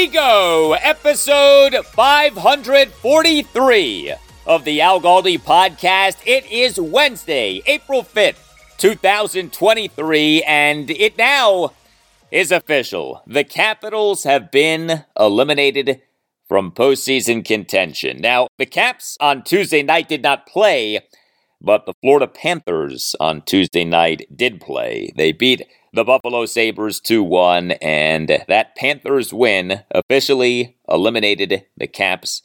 [0.00, 4.14] We go, episode 543
[4.46, 6.16] of the Al Galdi podcast.
[6.24, 8.38] It is Wednesday, April 5th,
[8.78, 11.74] 2023, and it now
[12.30, 13.22] is official.
[13.26, 16.00] The Capitals have been eliminated
[16.48, 18.22] from postseason contention.
[18.22, 21.00] Now, the Caps on Tuesday night did not play,
[21.60, 25.12] but the Florida Panthers on Tuesday night did play.
[25.14, 32.42] They beat the Buffalo Sabres 2 1, and that Panthers win officially eliminated the Caps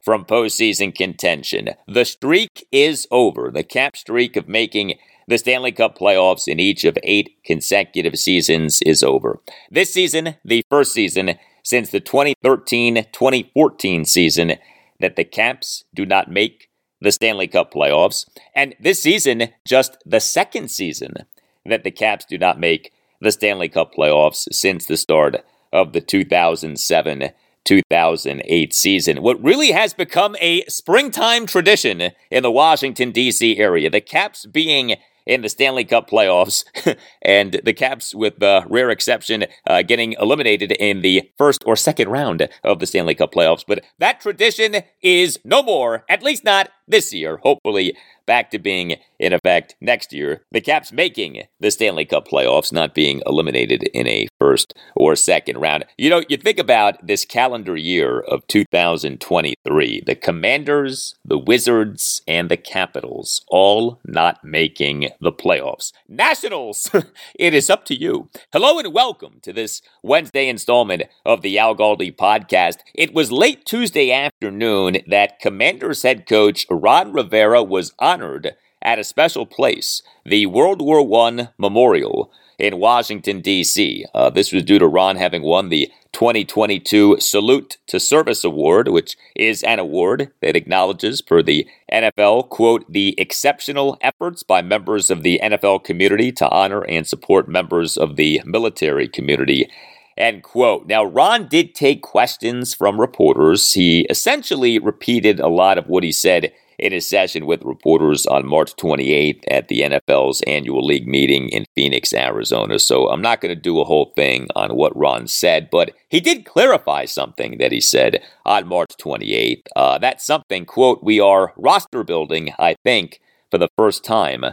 [0.00, 1.70] from postseason contention.
[1.86, 3.50] The streak is over.
[3.50, 4.94] The Cap streak of making
[5.28, 9.40] the Stanley Cup playoffs in each of eight consecutive seasons is over.
[9.70, 11.34] This season, the first season
[11.64, 14.52] since the 2013 2014 season,
[15.00, 16.68] that the Caps do not make
[17.00, 18.24] the Stanley Cup playoffs.
[18.54, 21.26] And this season, just the second season
[21.68, 26.00] that the Caps do not make the Stanley Cup playoffs since the start of the
[26.00, 27.30] 2007
[27.64, 29.22] 2008 season.
[29.22, 33.58] What really has become a springtime tradition in the Washington, D.C.
[33.58, 34.94] area, the Caps being
[35.26, 36.64] in the Stanley Cup playoffs,
[37.22, 42.08] and the Caps, with the rare exception, uh, getting eliminated in the first or second
[42.08, 43.64] round of the Stanley Cup playoffs.
[43.66, 47.38] But that tradition is no more, at least not this year.
[47.38, 50.42] Hopefully, back to being in effect next year.
[50.52, 55.58] The Caps making the Stanley Cup playoffs, not being eliminated in a first or second
[55.58, 55.84] round.
[55.96, 62.50] You know, you think about this calendar year of 2023, the Commanders, the Wizards, and
[62.50, 65.92] the Capitals all not making the playoffs.
[66.08, 66.90] Nationals,
[67.38, 68.28] it is up to you.
[68.52, 72.78] Hello and welcome to this Wednesday installment of the Al Galdi podcast.
[72.94, 79.04] It was late Tuesday afternoon that Commanders head coach Ron Rivera was honored at a
[79.04, 84.06] special place, the World War I Memorial in Washington, D.C.
[84.14, 89.18] Uh, this was due to Ron having won the 2022 Salute to Service Award, which
[89.34, 95.22] is an award that acknowledges, per the NFL, quote, the exceptional efforts by members of
[95.22, 99.68] the NFL community to honor and support members of the military community.
[100.16, 100.86] End quote.
[100.86, 103.74] Now, Ron did take questions from reporters.
[103.74, 108.46] He essentially repeated a lot of what he said in his session with reporters on
[108.46, 112.78] March 28th at the NFL's annual league meeting in Phoenix, Arizona.
[112.78, 116.20] So I'm not going to do a whole thing on what Ron said, but he
[116.20, 119.66] did clarify something that he said on March 28th.
[119.74, 123.20] Uh, that's something, quote, we are roster building, I think,
[123.50, 124.44] for the first time.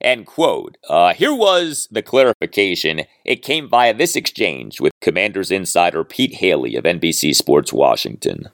[0.00, 0.78] End quote.
[0.88, 3.02] Uh, here was the clarification.
[3.24, 8.48] It came via this exchange with Commanders insider Pete Hailey of NBC Sports Washington.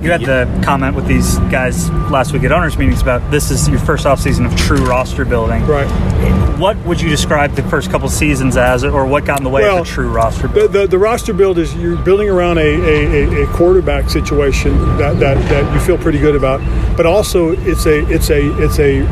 [0.00, 3.68] You had the comment with these guys last week at owners meetings about this is
[3.68, 5.64] your first offseason of true roster building.
[5.66, 5.86] Right.
[6.58, 9.62] What would you describe the first couple seasons as, or what got in the way
[9.62, 12.62] Well, of the true roster The, the, the roster build is you're building around a,
[12.62, 16.60] a, a- a quarterback situation that, that, that you feel pretty good about,
[16.96, 19.02] but also it's a it's a it's a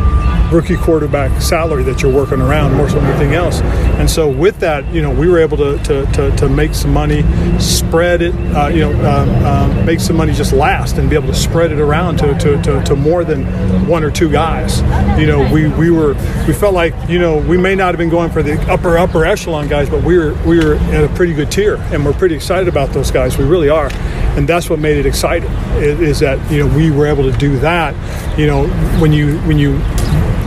[0.52, 3.60] rookie quarterback salary that you're working around more so than anything else.
[4.00, 6.92] And so with that, you know, we were able to to, to, to make some
[6.92, 7.22] money,
[7.60, 10.69] spread it, uh, you know, um, um, make some money just last.
[10.70, 13.44] And be able to spread it around to, to, to, to, more than
[13.88, 14.80] one or two guys.
[15.18, 16.14] You know, we, we were
[16.46, 19.24] we felt like you know we may not have been going for the upper upper
[19.24, 22.34] echelon guys, but we were we were at a pretty good tier, and we're pretty
[22.34, 23.36] excited about those guys.
[23.36, 23.90] We really are,
[24.36, 25.50] and that's what made it exciting.
[25.78, 27.94] Is that you know we were able to do that.
[28.38, 28.66] You know,
[29.00, 29.78] when you when you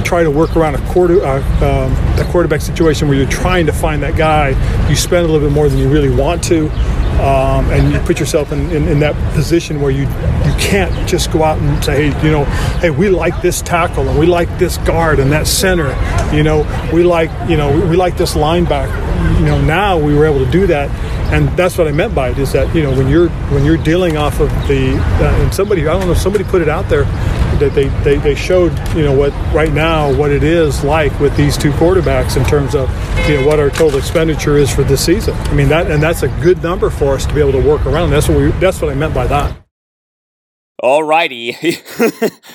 [0.03, 4.01] try to work around a quarter uh, um, quarterback situation where you're trying to find
[4.01, 4.49] that guy,
[4.89, 6.69] you spend a little bit more than you really want to
[7.21, 11.31] um, and you put yourself in, in, in, that position where you you can't just
[11.31, 12.43] go out and say, hey, you know,
[12.81, 15.95] hey, we like this tackle and we like this guard and that center,
[16.35, 18.99] you know, we like you know we, we like this linebacker.
[19.39, 20.89] You know, now we were able to do that,
[21.31, 23.77] and that's what I meant by it is that you know when you're when you're
[23.77, 27.03] dealing off of the uh, and somebody I don't know somebody put it out there
[27.59, 31.35] that they, they, they showed you know what right now what it is like with
[31.35, 32.89] these two quarterbacks in terms of
[33.27, 35.33] you know what our total expenditure is for this season.
[35.33, 37.85] I mean that and that's a good number for us to be able to work
[37.85, 38.11] around.
[38.11, 39.63] That's what we that's what I meant by that.
[40.83, 41.55] Alrighty.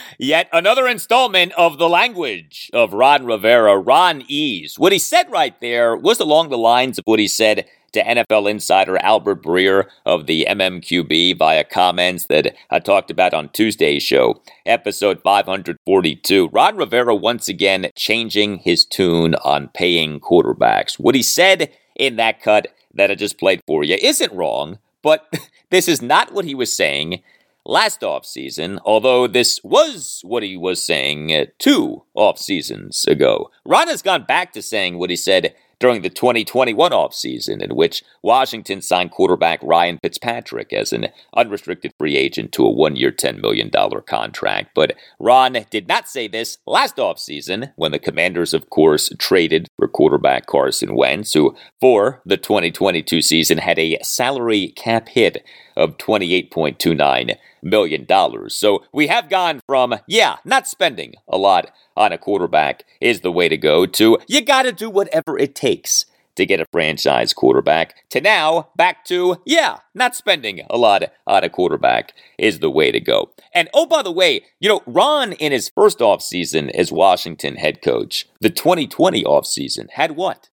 [0.19, 4.79] Yet another installment of the language of Ron Rivera, Ron Ease.
[4.79, 8.51] What he said right there was along the lines of what he said to NFL
[8.51, 14.43] insider Albert Breer of the MMQB via comments that I talked about on Tuesday's show,
[14.67, 16.49] episode 542.
[16.53, 20.99] Ron Rivera once again changing his tune on paying quarterbacks.
[20.99, 25.33] What he said in that cut that I just played for you isn't wrong, but
[25.71, 27.23] this is not what he was saying
[27.69, 33.51] last offseason, although this was what he was saying uh, two off seasons ago.
[33.65, 38.03] Ron has gone back to saying what he said during the 2021 offseason, in which
[38.23, 43.41] Washington signed quarterback Ryan Fitzpatrick as an unrestricted free agent to a one year, $10
[43.41, 43.71] million
[44.07, 44.71] contract.
[44.75, 49.89] But Ron did not say this last offseason when the Commanders, of course, traded for
[49.89, 55.45] quarterback Carson Wentz, who for the 2022 season had a salary cap hit
[55.79, 58.51] of $28.29 million.
[58.51, 63.33] So we have gone from, yeah, not spending a lot on a quarterback is the
[63.33, 66.05] way to go to you got to do whatever it takes
[66.37, 71.43] to get a franchise quarterback to now back to yeah, not spending a lot on
[71.43, 73.33] a quarterback is the way to go.
[73.53, 77.83] And oh by the way, you know, Ron in his first offseason as Washington head
[77.83, 80.49] coach, the 2020 offseason had what?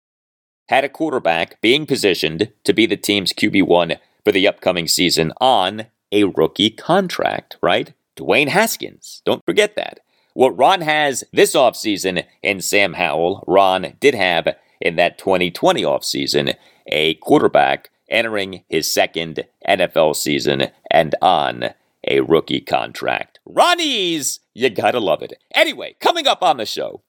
[0.70, 5.86] Had a quarterback being positioned to be the team's QB1 for the upcoming season on
[6.12, 7.94] a rookie contract, right?
[8.18, 9.22] Dwayne Haskins.
[9.26, 10.00] Don't forget that.
[10.34, 14.50] What Ron has this offseason in Sam Howell, Ron did have
[14.82, 16.56] in that 2020 offseason
[16.88, 21.70] a quarterback entering his second NFL season and on
[22.08, 23.40] a rookie contract.
[23.46, 25.34] Ronnie's, you gotta love it.
[25.54, 27.02] Anyway, coming up on the show,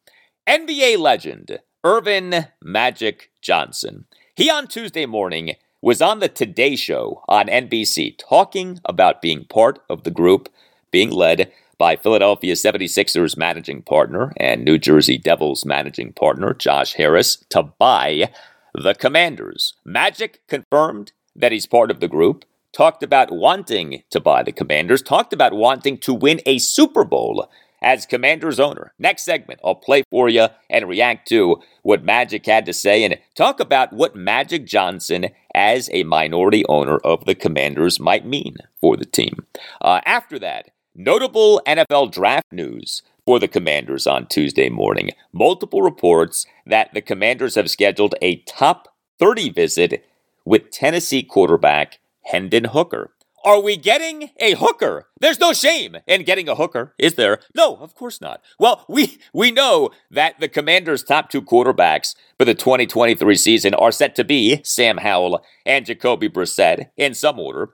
[0.46, 4.06] NBA legend Earvin Magic Johnson.
[4.34, 9.78] He on Tuesday morning was on the Today Show on NBC talking about being part
[9.88, 10.48] of the group
[10.90, 17.36] being led by Philadelphia 76ers managing partner and New Jersey Devils managing partner Josh Harris
[17.50, 18.32] to buy
[18.74, 19.74] the Commanders.
[19.84, 25.02] Magic confirmed that he's part of the group, talked about wanting to buy the Commanders,
[25.02, 27.48] talked about wanting to win a Super Bowl
[27.82, 28.92] as Commanders owner.
[28.98, 33.18] Next segment, I'll play for you and react to what Magic had to say and
[33.34, 38.96] talk about what Magic Johnson, as a minority owner of the Commanders, might mean for
[38.96, 39.46] the team.
[39.80, 45.10] Uh, after that, Notable NFL draft news for the Commanders on Tuesday morning.
[45.30, 48.88] Multiple reports that the Commanders have scheduled a top
[49.18, 50.06] 30 visit
[50.46, 53.10] with Tennessee quarterback Hendon Hooker.
[53.44, 55.08] Are we getting a hooker?
[55.20, 57.38] There's no shame in getting a hooker, is there?
[57.54, 58.42] No, of course not.
[58.58, 63.92] Well, we we know that the Commanders' top two quarterbacks for the 2023 season are
[63.92, 67.70] set to be Sam Howell and Jacoby Brissett in some order.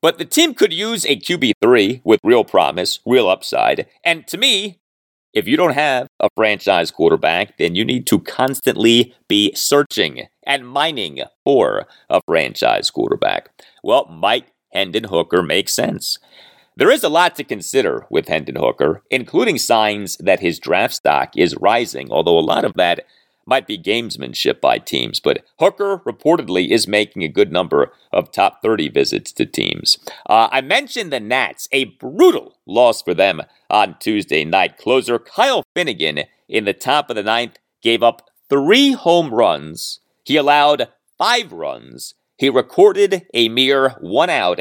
[0.00, 3.86] But the team could use a QB3 with real promise, real upside.
[4.04, 4.78] And to me,
[5.32, 10.66] if you don't have a franchise quarterback, then you need to constantly be searching and
[10.66, 13.50] mining for a franchise quarterback.
[13.82, 16.18] Well, Mike Hendon Hooker makes sense.
[16.76, 21.36] There is a lot to consider with Hendon Hooker, including signs that his draft stock
[21.36, 23.06] is rising, although a lot of that
[23.46, 28.60] might be gamesmanship by teams, but Hooker reportedly is making a good number of top
[28.60, 29.98] 30 visits to teams.
[30.28, 34.76] Uh, I mentioned the Nats, a brutal loss for them on Tuesday night.
[34.76, 40.00] Closer Kyle Finnegan in the top of the ninth gave up three home runs.
[40.24, 42.14] He allowed five runs.
[42.36, 44.60] He recorded a mere one out.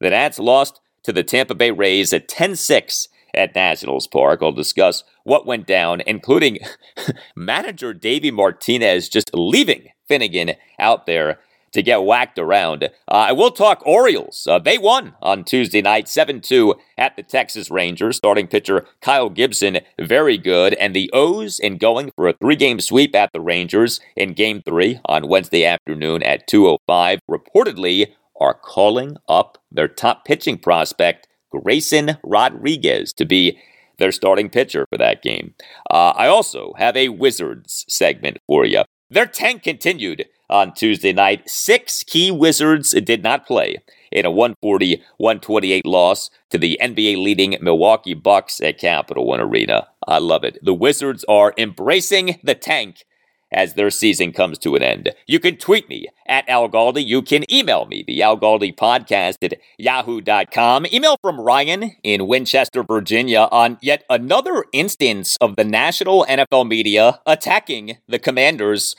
[0.00, 4.40] The Nats lost to the Tampa Bay Rays at 10 6 at Nationals Park.
[4.42, 6.58] I'll discuss what went down, including
[7.36, 11.40] manager Davey Martinez just leaving Finnegan out there
[11.72, 12.84] to get whacked around.
[12.84, 14.46] Uh, I will talk Orioles.
[14.48, 18.16] Uh, they won on Tuesday night, 7 2 at the Texas Rangers.
[18.16, 20.74] Starting pitcher Kyle Gibson, very good.
[20.74, 24.62] And the O's in going for a three game sweep at the Rangers in game
[24.62, 27.18] three on Wednesday afternoon at 2.05.
[27.28, 28.08] Reportedly,
[28.40, 33.58] are calling up their top pitching prospect, Grayson Rodriguez, to be
[33.98, 35.54] their starting pitcher for that game.
[35.90, 38.84] Uh, I also have a Wizards segment for you.
[39.10, 41.48] Their tank continued on Tuesday night.
[41.48, 43.78] Six key Wizards did not play
[44.10, 49.88] in a 140 128 loss to the NBA leading Milwaukee Bucks at Capital One Arena.
[50.06, 50.58] I love it.
[50.62, 53.04] The Wizards are embracing the tank
[53.52, 55.10] as their season comes to an end.
[55.26, 57.04] You can tweet me at Al Galdi.
[57.04, 60.86] You can email me, the Al Galdi podcast at yahoo.com.
[60.92, 67.20] Email from Ryan in Winchester, Virginia on yet another instance of the national NFL media
[67.26, 68.94] attacking the commanders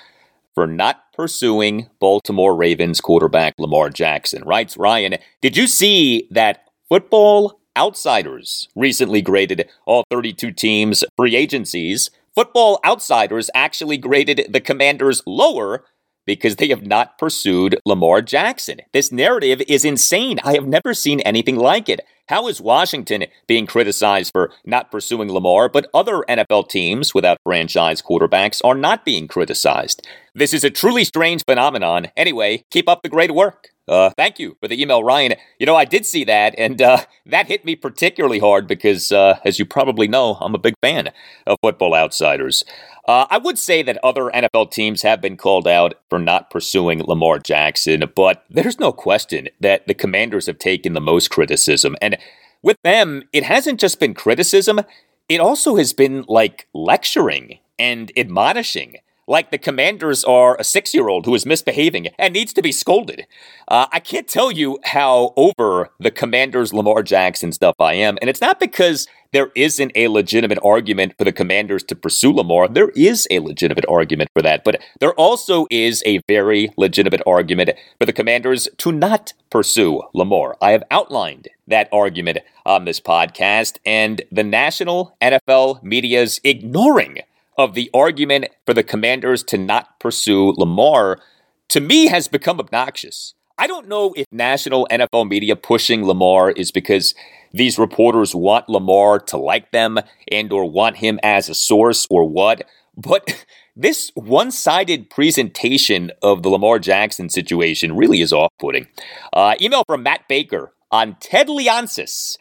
[0.56, 4.44] for not pursuing Baltimore Ravens quarterback Lamar Jackson.
[4.44, 12.10] Writes Ryan, did you see that football outsiders recently graded all 32 teams free agencies
[12.40, 15.84] Football Outsiders actually graded the Commanders lower
[16.30, 18.82] because they have not pursued Lamar Jackson.
[18.94, 20.40] This narrative is insane.
[20.44, 22.02] I have never seen anything like it.
[22.28, 28.04] How is Washington being criticized for not pursuing Lamar, but other NFL teams without franchise
[28.04, 30.08] quarterbacks are not being criticized?
[30.36, 32.10] This is a truly strange phenomenon.
[32.16, 33.70] Anyway, keep up the great work.
[33.90, 35.34] Uh, thank you for the email, Ryan.
[35.58, 39.40] You know, I did see that, and uh, that hit me particularly hard because, uh,
[39.44, 41.12] as you probably know, I'm a big fan
[41.48, 42.64] of Football Outsiders.
[43.08, 47.04] Uh, I would say that other NFL teams have been called out for not pursuing
[47.04, 51.96] Lamar Jackson, but there's no question that the Commanders have taken the most criticism.
[52.00, 52.18] And
[52.62, 54.82] with them, it hasn't just been criticism,
[55.28, 58.98] it also has been like lecturing and admonishing
[59.30, 62.72] like the commanders are a six year old who is misbehaving and needs to be
[62.72, 63.26] scolded.
[63.68, 68.18] Uh, I can't tell you how over the commanders' Lamar Jackson stuff I am.
[68.22, 72.68] And it's not because there isn't a legitimate argument for the commanders to pursue Lamar.
[72.68, 74.64] There is a legitimate argument for that.
[74.64, 80.58] But there also is a very legitimate argument for the commanders to not pursue Lamar.
[80.62, 87.20] I have outlined that argument on this podcast, and the national NFL media's ignoring
[87.60, 91.20] of the argument for the commanders to not pursue Lamar,
[91.68, 93.34] to me, has become obnoxious.
[93.58, 97.14] I don't know if national NFL media pushing Lamar is because
[97.52, 100.00] these reporters want Lamar to like them
[100.32, 102.64] and or want him as a source or what,
[102.96, 108.88] but this one-sided presentation of the Lamar Jackson situation really is off-putting.
[109.34, 112.38] Uh, email from Matt Baker on Ted Leonsis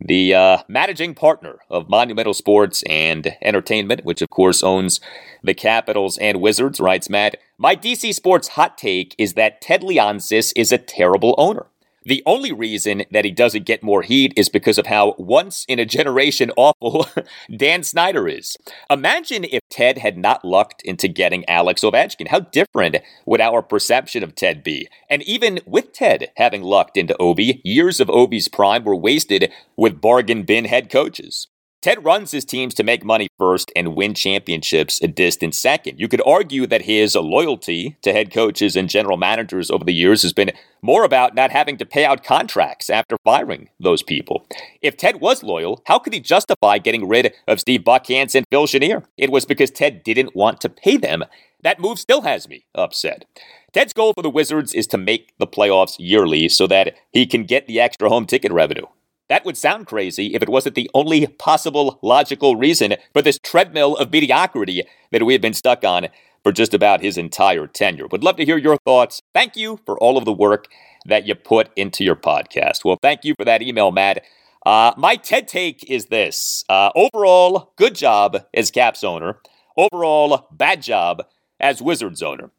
[0.00, 5.00] the uh, managing partner of Monumental Sports and Entertainment, which of course owns
[5.42, 7.36] the Capitals and Wizards, writes Matt.
[7.58, 11.66] My DC Sports hot take is that Ted Leonsis is a terrible owner.
[12.02, 15.78] The only reason that he doesn't get more heat is because of how once in
[15.78, 17.06] a generation awful
[17.54, 18.56] Dan Snyder is.
[18.88, 22.28] Imagine if Ted had not lucked into getting Alex Ovechkin.
[22.28, 24.88] How different would our perception of Ted be?
[25.10, 30.00] And even with Ted having lucked into Ovi, years of Ovi's prime were wasted with
[30.00, 31.48] bargain bin head coaches.
[31.82, 35.98] Ted runs his teams to make money first and win championships a distant second.
[35.98, 40.20] You could argue that his loyalty to head coaches and general managers over the years
[40.20, 44.46] has been more about not having to pay out contracts after firing those people.
[44.82, 48.66] If Ted was loyal, how could he justify getting rid of Steve Buckhantz and Phil
[48.66, 49.04] Chenier?
[49.16, 51.24] It was because Ted didn't want to pay them.
[51.62, 53.24] That move still has me upset.
[53.72, 57.44] Ted's goal for the Wizards is to make the playoffs yearly so that he can
[57.44, 58.84] get the extra home ticket revenue.
[59.30, 63.96] That would sound crazy if it wasn't the only possible logical reason for this treadmill
[63.96, 64.82] of mediocrity
[65.12, 66.08] that we have been stuck on
[66.42, 68.08] for just about his entire tenure.
[68.08, 69.22] Would love to hear your thoughts.
[69.32, 70.66] Thank you for all of the work
[71.06, 72.84] that you put into your podcast.
[72.84, 74.24] Well, thank you for that email, Matt.
[74.66, 79.38] Uh, my TED take is this uh, overall, good job as Caps owner.
[79.76, 81.22] Overall, bad job
[81.60, 82.50] as Wizards owner.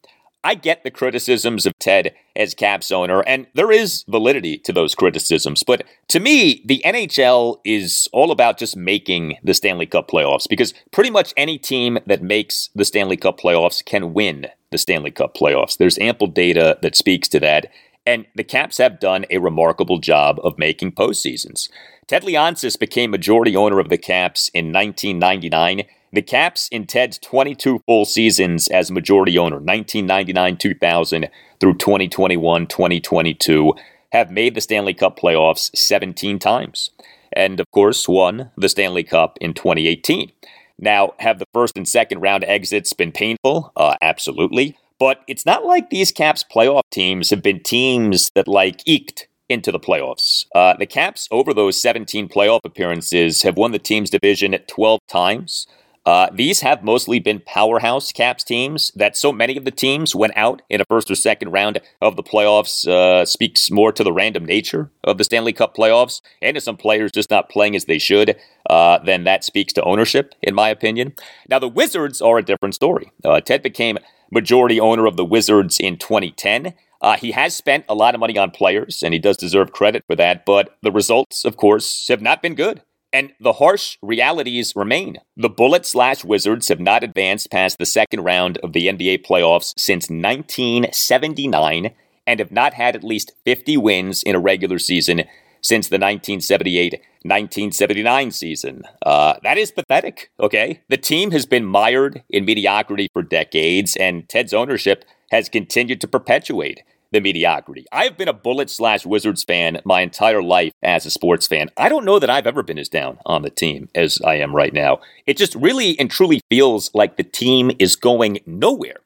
[0.44, 4.96] I get the criticisms of Ted as Caps owner, and there is validity to those
[4.96, 5.64] criticisms.
[5.64, 10.74] But to me, the NHL is all about just making the Stanley Cup playoffs because
[10.92, 15.36] pretty much any team that makes the Stanley Cup playoffs can win the Stanley Cup
[15.36, 15.78] playoffs.
[15.78, 17.68] There's ample data that speaks to that.
[18.04, 21.70] And the Caps have done a remarkable job of making postseasons.
[22.08, 27.80] Ted Leonsis became majority owner of the Caps in 1999 the Caps, in Ted's 22
[27.86, 33.74] full seasons as majority owner, 1999 2000 through 2021 2022,
[34.12, 36.90] have made the Stanley Cup playoffs 17 times.
[37.34, 40.32] And of course, won the Stanley Cup in 2018.
[40.78, 43.72] Now, have the first and second round exits been painful?
[43.78, 44.78] Uh, absolutely.
[45.00, 49.72] But it's not like these Caps playoff teams have been teams that like eked into
[49.72, 50.46] the playoffs.
[50.54, 55.00] Uh, the Caps, over those 17 playoff appearances, have won the team's division at 12
[55.08, 55.68] times.
[56.06, 58.92] Uh, these have mostly been powerhouse Caps teams.
[58.96, 62.16] That so many of the teams went out in a first or second round of
[62.16, 66.56] the playoffs uh, speaks more to the random nature of the Stanley Cup playoffs and
[66.56, 68.36] to some players just not playing as they should.
[68.70, 71.14] Uh, then that speaks to ownership, in my opinion.
[71.50, 73.12] Now the Wizards are a different story.
[73.24, 73.98] Uh, Ted became
[74.32, 76.74] majority owner of the Wizards in 2010.
[77.02, 80.04] Uh, he has spent a lot of money on players, and he does deserve credit
[80.06, 82.82] for that, but the results, of course, have not been good.
[83.14, 85.18] And the harsh realities remain.
[85.36, 89.74] The Bullets slash Wizards have not advanced past the second round of the NBA playoffs
[89.78, 91.92] since 1979
[92.26, 95.24] and have not had at least 50 wins in a regular season
[95.62, 98.82] since the 1978 1979 season.
[99.06, 100.82] Uh, that is pathetic, okay?
[100.90, 106.08] The team has been mired in mediocrity for decades, and Ted's ownership has continued to
[106.08, 107.86] perpetuate the mediocrity.
[107.92, 111.70] I've been a Bullet slash Wizards fan my entire life as a sports fan.
[111.78, 114.56] I don't know that I've ever been as down on the team as I am
[114.56, 115.00] right now.
[115.26, 118.98] It just really and truly feels like the team is going nowhere.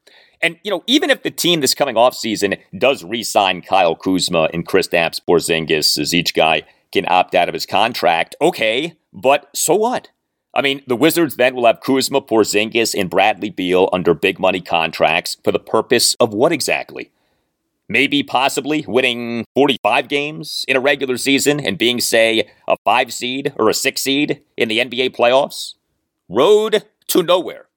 [0.41, 3.95] And, you know, even if the team this coming off season does re sign Kyle
[3.95, 9.50] Kuzma and Kristaps Porzingis, as each guy can opt out of his contract, okay, but
[9.55, 10.09] so what?
[10.53, 14.62] I mean, the Wizards then will have Kuzma, Porzingis, and Bradley Beal under big money
[14.62, 17.12] contracts for the purpose of what exactly?
[17.88, 23.54] Maybe possibly winning 45 games in a regular season and being, say, a five seed
[23.58, 25.75] or a six seed in the NBA playoffs?
[26.27, 27.68] Road to nowhere.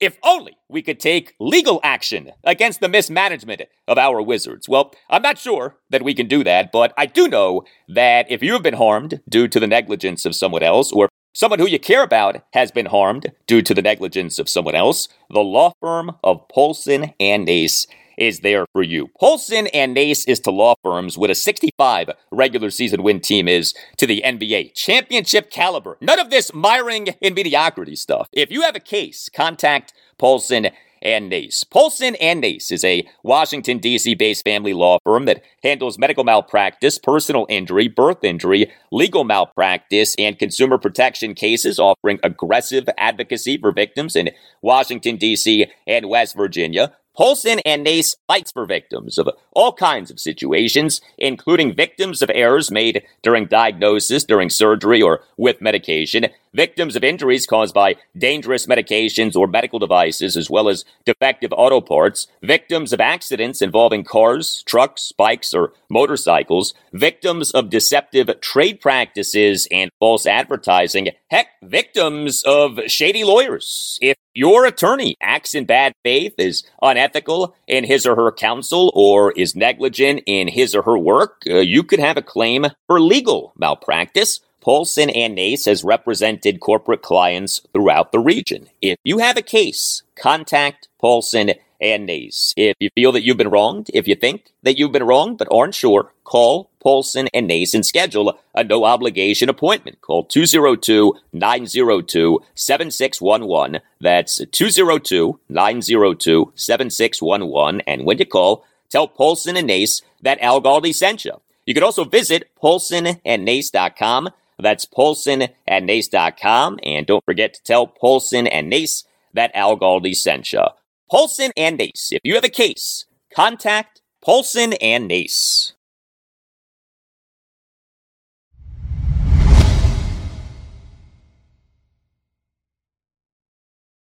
[0.00, 4.66] If only we could take legal action against the mismanagement of our Wizards.
[4.66, 8.42] Well, I'm not sure that we can do that, but I do know that if
[8.42, 11.78] you have been harmed due to the negligence of someone else, or Someone who you
[11.78, 15.06] care about has been harmed due to the negligence of someone else.
[15.28, 17.86] The law firm of Paulson and Nace
[18.20, 19.08] is there for you.
[19.18, 23.74] Paulson and Nace is to law firms what a 65 regular season win team is
[23.96, 24.74] to the NBA.
[24.74, 25.96] Championship caliber.
[26.00, 28.28] None of this miring in mediocrity stuff.
[28.32, 30.68] If you have a case, contact Paulson
[31.02, 31.64] and Nace.
[31.64, 34.14] Paulson and Nace is a Washington, D.C.
[34.14, 40.38] based family law firm that handles medical malpractice, personal injury, birth injury, legal malpractice, and
[40.38, 44.30] consumer protection cases, offering aggressive advocacy for victims in
[44.60, 45.66] Washington, D.C.
[45.86, 46.92] and West Virginia.
[47.20, 52.70] Paulson and Nace fights for victims of all kinds of situations, including victims of errors
[52.70, 59.36] made during diagnosis, during surgery, or with medication, victims of injuries caused by dangerous medications
[59.36, 65.12] or medical devices, as well as defective auto parts, victims of accidents involving cars, trucks,
[65.12, 73.24] bikes, or motorcycles, victims of deceptive trade practices and false advertising, heck, victims of shady
[73.24, 73.98] lawyers.
[74.00, 79.32] If your attorney acts in bad faith, is unethical in his or her counsel, or
[79.32, 83.52] is negligent in his or her work, uh, you could have a claim for legal
[83.58, 84.40] malpractice.
[84.60, 88.68] Paulson and Nace has represented corporate clients throughout the region.
[88.82, 92.52] If you have a case, contact Paulson and Nace.
[92.56, 95.48] If you feel that you've been wronged, if you think that you've been wronged but
[95.50, 100.00] aren't sure, call Paulson and Nace and schedule a no obligation appointment.
[100.02, 103.80] Call 202 902 7611.
[104.00, 107.80] That's 202 902 7611.
[107.86, 111.40] And when you call, tell Paulson and Nace that Al Galdi sent you.
[111.66, 114.30] You can also visit paulsonandnace.com.
[114.60, 116.80] That's paulsonandnace.com.
[116.82, 120.62] And don't forget to tell Paulson and Nace that Al Galdi sent you.
[121.10, 122.12] Paulson and Nace.
[122.12, 125.72] If you have a case, contact Paulson and Nace.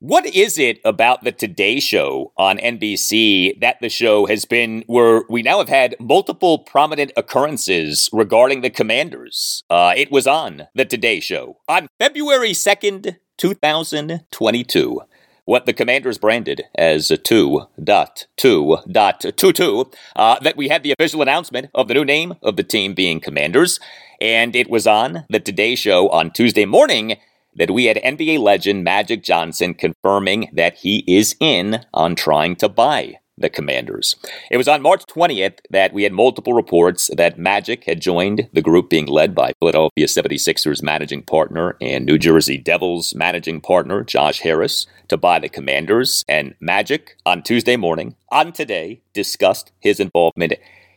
[0.04, 5.26] What is it about the Today Show on NBC that the show has been where
[5.30, 9.64] we now have had multiple prominent occurrences regarding the commanders?
[9.70, 15.02] Uh, it was on the Today Show on February 2nd, 2022
[15.46, 21.94] what the commanders branded as 2.2.22, uh, that we had the official announcement of the
[21.94, 23.80] new name of the team being Commanders.
[24.22, 27.18] And it was on the Today Show on Tuesday morning
[27.56, 32.70] that we had NBA legend Magic Johnson confirming that he is in on trying to
[32.70, 34.16] buy the Commanders.
[34.50, 38.62] It was on March 20th that we had multiple reports that Magic had joined the
[38.62, 44.42] group being led by Philadelphia 76ers managing partner and New Jersey Devils managing partner Josh
[44.42, 46.24] Harris to buy the Commanders.
[46.28, 50.54] And Magic on Tuesday morning, on today, discussed his involvement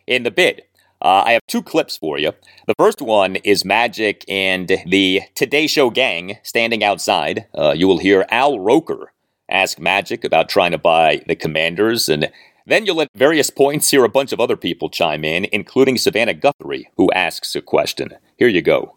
[0.07, 0.63] in the bid.
[1.05, 2.33] Uh, I have two clips for you.
[2.67, 7.47] The first one is Magic and the Today Show gang standing outside.
[7.55, 9.13] Uh, you will hear Al Roker
[9.51, 12.33] ask Magic about trying to buy the Commanders, and
[12.67, 16.33] then you'll at various points hear a bunch of other people chime in, including Savannah
[16.33, 18.09] Guthrie, who asks a question.
[18.39, 18.97] Here you go.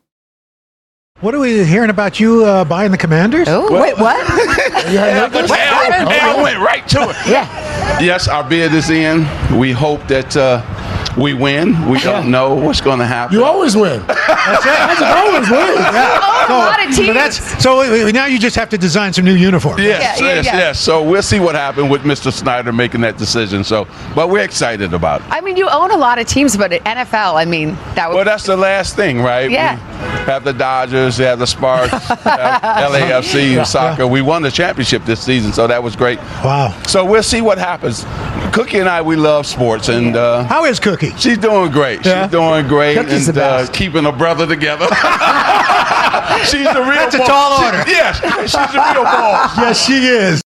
[1.19, 3.49] What are we hearing about you uh, buying the Commanders?
[3.49, 4.17] Oh, wait, what?
[4.93, 7.15] yeah, but wait, I went right to it.
[7.27, 7.99] Yeah.
[7.99, 9.27] Yes, our bid is in.
[9.57, 10.61] We hope that uh,
[11.17, 11.89] we win.
[11.89, 13.35] We don't know what's going to happen.
[13.35, 14.05] You always win.
[14.07, 15.07] That's it.
[15.07, 15.57] always win.
[15.97, 16.47] Yeah.
[16.47, 17.07] So, a lot of teams.
[17.07, 19.81] So, that's, so now you just have to design some new uniforms.
[19.81, 20.57] Yes, yeah, yes, yeah.
[20.57, 20.79] yes.
[20.79, 22.31] So we'll see what happened with Mr.
[22.31, 23.63] Snyder making that decision.
[23.63, 25.27] So, but we're excited about it.
[25.29, 28.15] I mean, you own a lot of teams, but NFL, I mean, that would.
[28.15, 29.49] Well, that's the last thing, right?
[29.51, 29.75] Yeah.
[29.75, 33.63] We have the Dodgers, have the Sparks, LAFC, yeah.
[33.63, 34.07] soccer.
[34.07, 36.19] We won the championship this season, so that was great.
[36.43, 36.79] Wow.
[36.87, 38.05] So we'll see what happens.
[38.53, 41.06] Cookie and I, we love sports, and uh, how is Cookie?
[41.17, 42.05] She's doing great.
[42.05, 42.23] Yeah.
[42.23, 44.85] She's doing great, Cookie's and uh, keeping her brother together.
[46.45, 46.95] she's the real.
[46.95, 47.27] That's boss.
[47.27, 47.83] a tall order.
[47.85, 49.57] She, yes, she's the real boss.
[49.57, 50.41] yes, she is.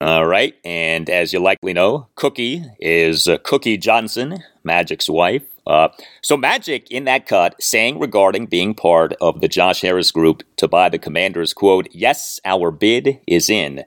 [0.00, 5.42] All right, and as you likely know, Cookie is uh, Cookie Johnson, Magic's wife.
[5.66, 5.88] Uh,
[6.22, 10.66] so Magic in that cut saying regarding being part of the Josh Harris group to
[10.66, 13.84] buy the Commanders, quote, yes, our bid is in,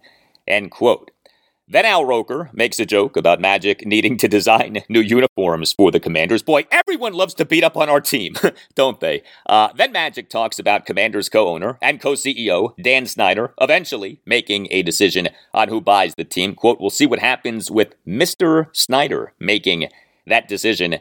[0.48, 1.12] end quote.
[1.68, 6.00] Then Al Roker makes a joke about Magic needing to design new uniforms for the
[6.00, 6.44] Commanders.
[6.44, 8.36] Boy, everyone loves to beat up on our team,
[8.76, 9.24] don't they?
[9.48, 14.68] Uh, then Magic talks about Commanders co owner and co CEO Dan Snyder eventually making
[14.70, 16.54] a decision on who buys the team.
[16.54, 18.68] Quote, we'll see what happens with Mr.
[18.72, 19.90] Snyder making
[20.28, 21.00] that decision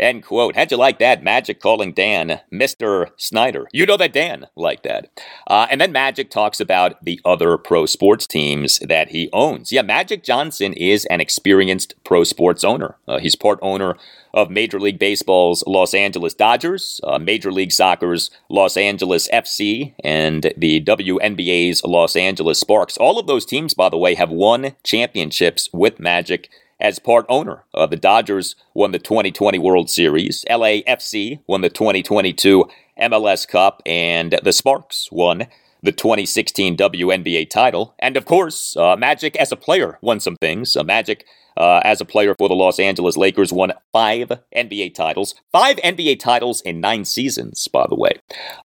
[0.00, 0.56] End quote.
[0.56, 1.22] How'd you like that?
[1.22, 3.10] Magic calling Dan Mr.
[3.16, 3.68] Snyder.
[3.72, 5.10] You know that Dan liked that.
[5.46, 9.70] Uh, and then Magic talks about the other pro sports teams that he owns.
[9.70, 12.96] Yeah, Magic Johnson is an experienced pro sports owner.
[13.06, 13.96] Uh, he's part owner
[14.32, 20.52] of Major League Baseball's Los Angeles Dodgers, uh, Major League Soccer's Los Angeles FC, and
[20.56, 22.96] the WNBA's Los Angeles Sparks.
[22.96, 26.48] All of those teams, by the way, have won championships with Magic
[26.80, 27.64] as part owner.
[27.74, 32.64] Uh, the Dodgers won the 2020 World Series, LAFC won the 2022
[33.00, 35.46] MLS Cup, and the Sparks won
[35.82, 37.94] the 2016 WNBA title.
[37.98, 40.76] And of course, uh, Magic as a player won some things.
[40.76, 41.24] Uh, Magic
[41.56, 46.18] uh, as a player for the Los Angeles Lakers won five NBA titles, five NBA
[46.18, 48.12] titles in nine seasons, by the way.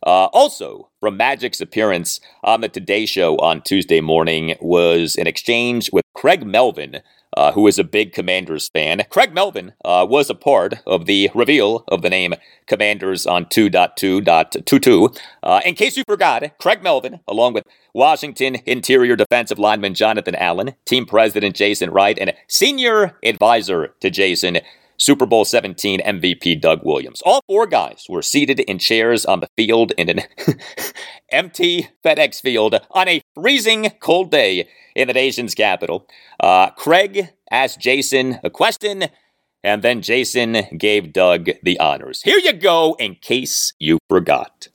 [0.06, 5.90] Uh, also, from Magic's appearance on the Today Show on Tuesday morning was an exchange
[5.92, 7.00] with Craig Melvin
[7.36, 9.02] uh, who is a big Commanders fan.
[9.10, 12.34] Craig Melvin uh, was a part of the reveal of the name
[12.66, 15.20] Commanders on 2.2.22.
[15.42, 20.74] Uh, in case you forgot, Craig Melvin, along with Washington interior defensive lineman Jonathan Allen,
[20.84, 24.58] team president Jason Wright, and senior advisor to Jason,
[25.04, 27.20] Super Bowl 17 MVP Doug Williams.
[27.26, 30.20] All four guys were seated in chairs on the field in an
[31.30, 36.08] empty FedEx field on a freezing cold day in the nation's capital.
[36.40, 39.04] Uh, Craig asked Jason a question,
[39.62, 42.22] and then Jason gave Doug the honors.
[42.22, 44.68] Here you go, in case you forgot.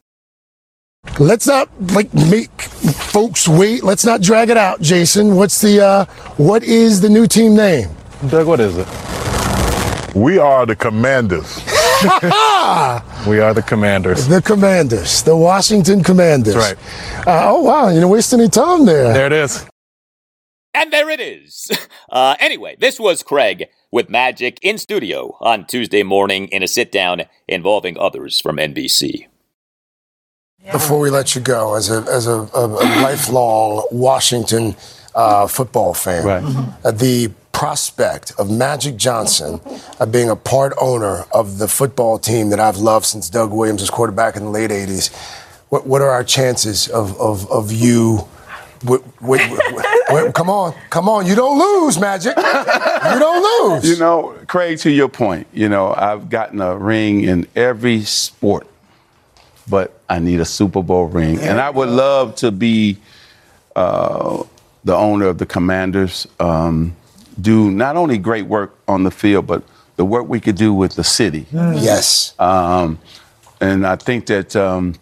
[1.18, 3.84] Let's not like make folks wait.
[3.84, 5.36] Let's not drag it out, Jason.
[5.36, 6.06] What's the uh,
[6.38, 7.90] what is the new team name?
[8.28, 9.09] Doug, what is it?
[10.16, 11.58] We are the Commanders.
[13.28, 14.28] we are the Commanders.
[14.28, 16.56] The Commanders, the Washington Commanders.
[16.56, 17.28] That's right.
[17.28, 19.14] Uh, oh wow, you didn't waste any time there.
[19.14, 19.66] There it is.
[20.74, 21.72] And there it is.
[22.12, 26.92] Uh, anyway, this was Craig with Magic in studio on Tuesday morning in a sit
[26.92, 29.28] down involving others from NBC.
[30.72, 34.76] Before we let you go, as a, as a, a, a lifelong Washington
[35.16, 36.44] uh, football fan, right.
[36.84, 39.60] uh, the prospect of Magic Johnson
[40.00, 43.82] uh, being a part owner of the football team that I've loved since Doug Williams
[43.82, 45.14] was quarterback in the late 80s,
[45.70, 48.28] what, what are our chances of, of, of you?
[48.86, 49.42] Wait, wait,
[50.10, 51.26] wait, come on, come on.
[51.26, 52.34] You don't lose, Magic.
[52.38, 53.90] You don't lose.
[53.90, 58.68] You know, Craig, to your point, you know, I've gotten a ring in every sport,
[59.70, 61.40] but I need a Super Bowl ring.
[61.40, 63.00] And I would love to be
[63.76, 64.44] uh,
[64.84, 66.96] the owner of the Commanders, um,
[67.40, 69.64] do not only great work on the field, but
[69.96, 71.46] the work we could do with the city.
[71.52, 72.34] Yes.
[72.40, 73.00] Um,
[73.60, 74.56] and I think that.
[74.56, 74.96] Um,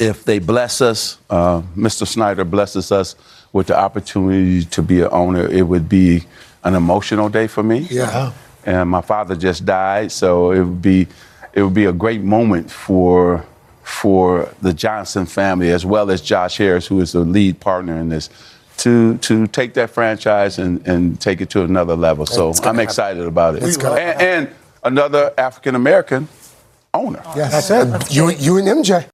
[0.00, 2.06] if they bless us, uh, Mr.
[2.06, 3.14] Snyder blesses us
[3.52, 6.24] with the opportunity to be an owner, it would be
[6.64, 7.86] an emotional day for me.
[7.90, 8.32] Yeah.
[8.64, 11.06] And my father just died, so it would be
[11.52, 13.44] it would be a great moment for
[13.82, 18.08] for the Johnson family as well as Josh Harris, who is the lead partner in
[18.08, 18.30] this,
[18.80, 22.26] to to take that franchise and, and take it to another level.
[22.26, 23.62] So I'm excited about it.
[23.62, 26.28] And, and, another African American
[26.94, 27.22] owner.
[27.36, 27.68] Yes.
[27.68, 28.14] That's it.
[28.14, 29.06] You, you and MJ.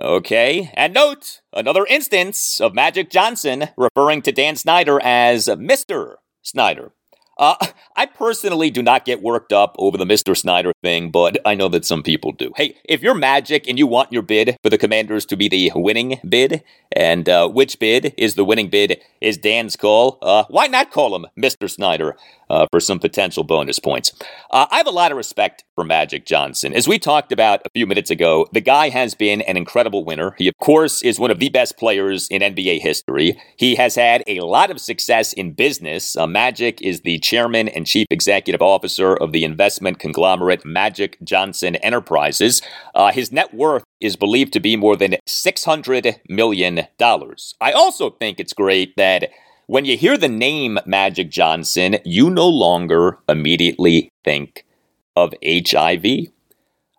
[0.00, 6.14] Okay, and note another instance of Magic Johnson referring to Dan Snyder as Mr.
[6.42, 6.92] Snyder.
[7.40, 7.56] Uh,
[7.96, 10.36] I personally do not get worked up over the Mr.
[10.36, 12.52] Snyder thing, but I know that some people do.
[12.54, 15.72] Hey, if you're Magic and you want your bid for the Commanders to be the
[15.74, 20.66] winning bid, and uh, which bid is the winning bid is Dan's call, uh, why
[20.66, 21.68] not call him Mr.
[21.68, 22.14] Snyder
[22.50, 24.12] uh, for some potential bonus points?
[24.50, 26.74] Uh, I have a lot of respect for Magic Johnson.
[26.74, 30.34] As we talked about a few minutes ago, the guy has been an incredible winner.
[30.36, 33.40] He, of course, is one of the best players in NBA history.
[33.56, 36.16] He has had a lot of success in business.
[36.16, 41.76] Uh, Magic is the chairman and chief executive officer of the investment conglomerate Magic Johnson
[41.76, 42.60] Enterprises.
[42.94, 46.86] Uh, his net worth is believed to be more than $600 million.
[47.00, 49.30] I also think it's great that
[49.70, 54.66] when you hear the name Magic Johnson, you no longer immediately think
[55.14, 56.04] of HIV.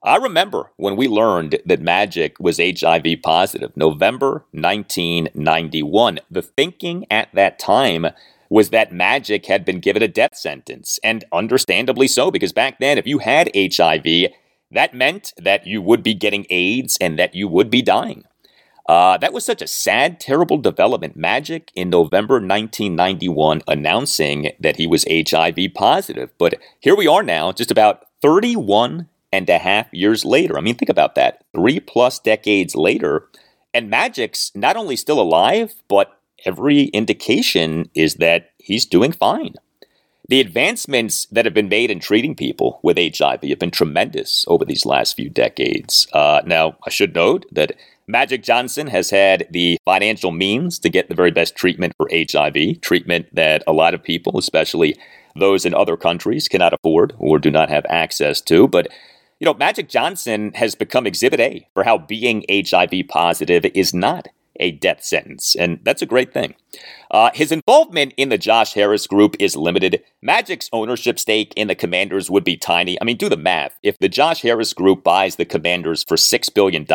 [0.02, 6.22] I remember when we learned that Magic was HIV positive, November 1991.
[6.32, 8.08] The thinking at that time
[8.50, 12.98] was that Magic had been given a death sentence, and understandably so, because back then,
[12.98, 14.32] if you had HIV,
[14.72, 18.24] that meant that you would be getting AIDS and that you would be dying.
[18.92, 21.16] Uh, that was such a sad, terrible development.
[21.16, 26.30] Magic in November 1991 announcing that he was HIV positive.
[26.38, 30.58] But here we are now, just about 31 and a half years later.
[30.58, 31.46] I mean, think about that.
[31.56, 33.30] Three plus decades later,
[33.74, 39.56] and Magic's not only still alive, but every indication is that he's doing fine.
[40.28, 44.66] The advancements that have been made in treating people with HIV have been tremendous over
[44.66, 46.08] these last few decades.
[46.12, 47.72] Uh, now, I should note that
[48.08, 52.82] Magic Johnson has had the financial means to get the very best treatment for HIV,
[52.82, 54.98] treatment that a lot of people, especially
[55.36, 58.68] those in other countries, cannot afford or do not have access to.
[58.68, 58.88] But
[59.40, 64.28] you know, Magic Johnson has become exhibit A for how being HIV positive is not
[64.62, 66.56] a death sentence, and that's a great thing.
[67.10, 70.02] Uh, his involvement in the Josh Harris group is limited.
[70.21, 73.00] Magic's ownership stake in the Commanders would be tiny.
[73.02, 73.78] I mean, do the math.
[73.84, 76.86] If the Josh Harris group buys the Commanders for $6 billion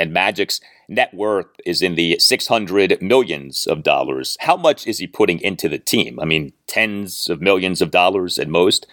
[0.00, 5.06] and Magic's net worth is in the 600 millions of dollars, how much is he
[5.06, 6.18] putting into the team?
[6.18, 8.86] I mean, tens of millions of dollars at most.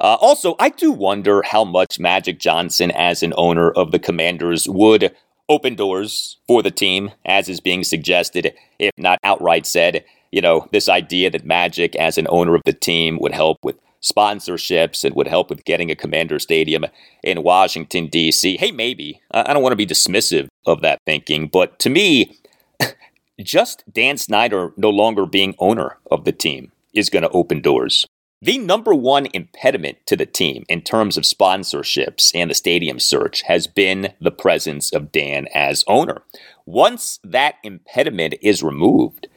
[0.00, 4.68] Uh, also, I do wonder how much Magic Johnson, as an owner of the Commanders,
[4.68, 5.14] would
[5.48, 10.04] open doors for the team, as is being suggested, if not outright said.
[10.32, 13.76] You know, this idea that Magic, as an owner of the team, would help with
[14.02, 16.84] sponsorships and would help with getting a Commander Stadium
[17.22, 18.56] in Washington, D.C.
[18.58, 19.20] Hey, maybe.
[19.30, 22.36] I don't want to be dismissive of that thinking, but to me,
[23.40, 28.06] just Dan Snyder no longer being owner of the team is going to open doors.
[28.44, 33.40] The number one impediment to the team in terms of sponsorships and the stadium search
[33.44, 36.20] has been the presence of Dan as owner.
[36.66, 39.28] Once that impediment is removed,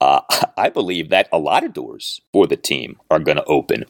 [0.00, 0.22] uh,
[0.56, 3.84] I believe that a lot of doors for the team are going to open.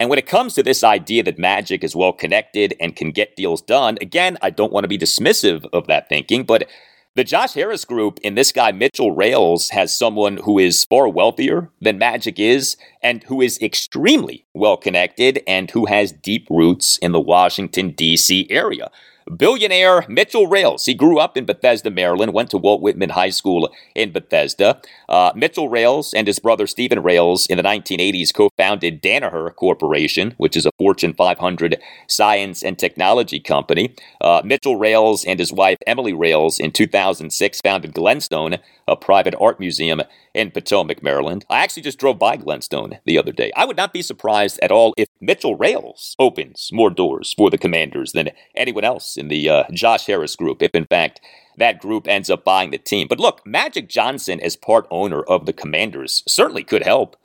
[0.00, 3.36] And when it comes to this idea that Magic is well connected and can get
[3.36, 6.68] deals done, again, I don't want to be dismissive of that thinking, but
[7.16, 11.70] the Josh Harris group in this guy, Mitchell Rales, has someone who is far wealthier
[11.80, 17.12] than Magic is and who is extremely well connected and who has deep roots in
[17.12, 18.46] the Washington, D.C.
[18.50, 18.90] area.
[19.34, 20.84] Billionaire Mitchell Rales.
[20.84, 24.80] He grew up in Bethesda, Maryland, went to Walt Whitman High School in Bethesda.
[25.08, 30.34] Uh, Mitchell Rales and his brother Steven Rales in the 1980s co founded Danaher Corporation,
[30.36, 33.94] which is a Fortune 500 science and technology company.
[34.20, 39.58] Uh, Mitchell Rales and his wife Emily Rales in 2006 founded Glenstone, a private art
[39.58, 40.02] museum
[40.36, 41.44] in Potomac, Maryland.
[41.48, 43.50] I actually just drove by Glenstone the other day.
[43.56, 47.58] I would not be surprised at all if Mitchell Rales opens more doors for the
[47.58, 51.20] Commanders than anyone else in the uh, Josh Harris group, if in fact
[51.56, 53.08] that group ends up buying the team.
[53.08, 57.16] But look, Magic Johnson, as part owner of the Commanders, certainly could help.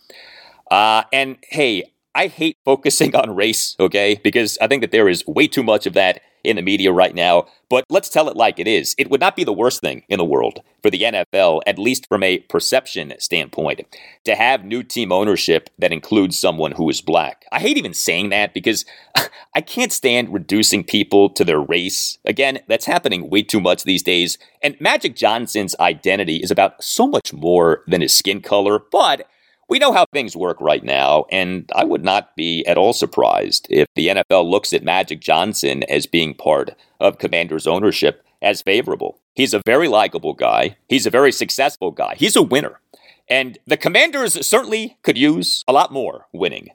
[0.72, 1.84] Uh, and hey,
[2.16, 4.20] I hate focusing on race, okay?
[4.24, 7.14] Because I think that there is way too much of that in the media right
[7.16, 7.48] now.
[7.70, 8.96] But let's tell it like it is.
[8.98, 12.08] It would not be the worst thing in the world for the NFL, at least
[12.08, 13.82] from a perception standpoint,
[14.26, 17.46] to have new team ownership that includes someone who is black.
[17.52, 18.84] I hate even saying that because
[19.56, 22.18] I can't stand reducing people to their race.
[22.26, 24.38] Again, that's happening way too much these days.
[24.62, 29.28] And Magic Johnson's identity is about so much more than his skin color, but
[29.72, 33.68] we know how things work right now, and I would not be at all surprised
[33.70, 39.18] if the NFL looks at Magic Johnson as being part of Commanders' ownership as favorable.
[39.34, 42.82] He's a very likable guy, he's a very successful guy, he's a winner.
[43.30, 46.72] And the Commanders certainly could use a lot more winning,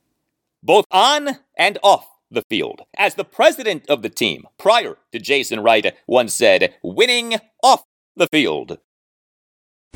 [0.63, 2.81] both on and off the field.
[2.97, 7.83] As the president of the team, prior to Jason Wright, once said, winning off
[8.17, 8.79] the field.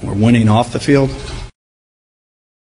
[0.03, 1.11] We're winning off the field?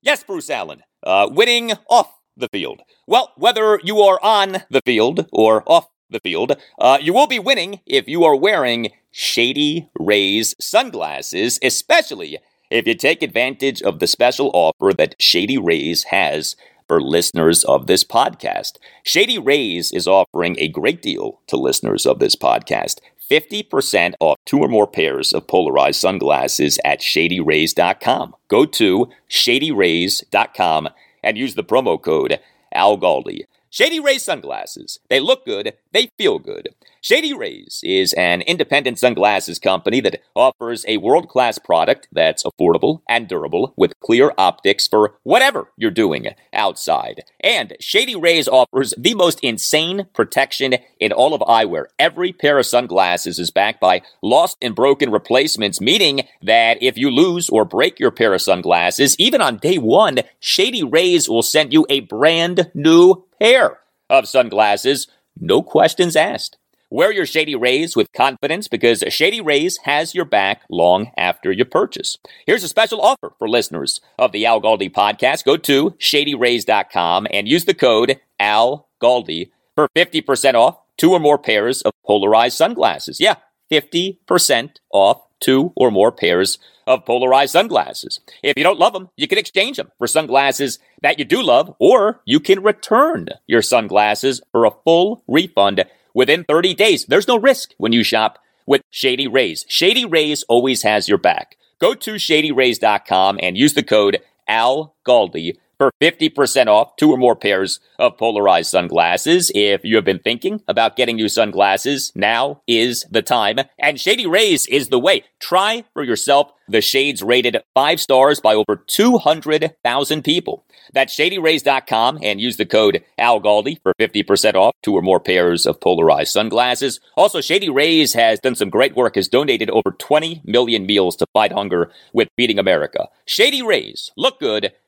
[0.08, 2.80] Yes, Bruce Allen, uh, winning off the field.
[3.08, 7.40] Well, whether you are on the field or off the field, uh, you will be
[7.40, 12.38] winning if you are wearing Shady Rays sunglasses, especially
[12.72, 16.56] if you take advantage of the special offer that Shady Rays has
[16.88, 18.78] for listeners of this podcast.
[19.04, 23.00] Shady Rays is offering a great deal to listeners of this podcast.
[23.30, 28.36] 50% off two or more pairs of polarized sunglasses at shadyrays.com.
[28.48, 30.90] Go to shadyrays.com
[31.24, 32.40] and use the promo code
[32.76, 33.46] ALGALDI.
[33.78, 35.00] Shady Rays sunglasses.
[35.08, 36.70] They look good, they feel good.
[37.00, 43.02] Shady Rays is an independent sunglasses company that offers a world class product that's affordable
[43.08, 47.22] and durable with clear optics for whatever you're doing outside.
[47.40, 51.86] And Shady Rays offers the most insane protection in all of eyewear.
[52.00, 57.12] Every pair of sunglasses is backed by lost and broken replacements, meaning that if you
[57.12, 61.74] lose or break your pair of sunglasses, even on day one, Shady Rays will send
[61.74, 65.08] you a brand new pair of sunglasses,
[65.40, 66.58] no questions asked.
[66.90, 71.66] Wear your Shady Rays with confidence because Shady Rays has your back long after your
[71.66, 72.18] purchase.
[72.46, 75.44] Here's a special offer for listeners of the Al Galdi podcast.
[75.44, 81.38] Go to shadyrays.com and use the code Al Galdi for 50% off two or more
[81.38, 83.20] pairs of polarized sunglasses.
[83.20, 83.36] Yeah,
[83.70, 88.20] 50% off two or more pairs of polarized sunglasses.
[88.42, 91.76] If you don't love them, you can exchange them for sunglasses that you do love,
[91.80, 97.06] or you can return your sunglasses for a full refund within 30 days.
[97.06, 99.66] There's no risk when you shop with Shady Rays.
[99.68, 101.58] Shady Rays always has your back.
[101.80, 107.80] Go to shadyrays.com and use the code ALGALDI for 50% off two or more pairs
[108.00, 109.52] of polarized sunglasses.
[109.54, 113.60] If you have been thinking about getting new sunglasses, now is the time.
[113.80, 115.24] And Shady Rays is the way.
[115.40, 120.66] Try for yourself the shades rated five stars by over 200,000 people.
[120.94, 125.80] That's shadyrays.com and use the code ALGALDI for 50% off two or more pairs of
[125.80, 127.00] polarized sunglasses.
[127.16, 131.26] Also, Shady Rays has done some great work, has donated over 20 million meals to
[131.34, 133.08] fight hunger with Feeding America.
[133.26, 134.74] Shady Rays, look good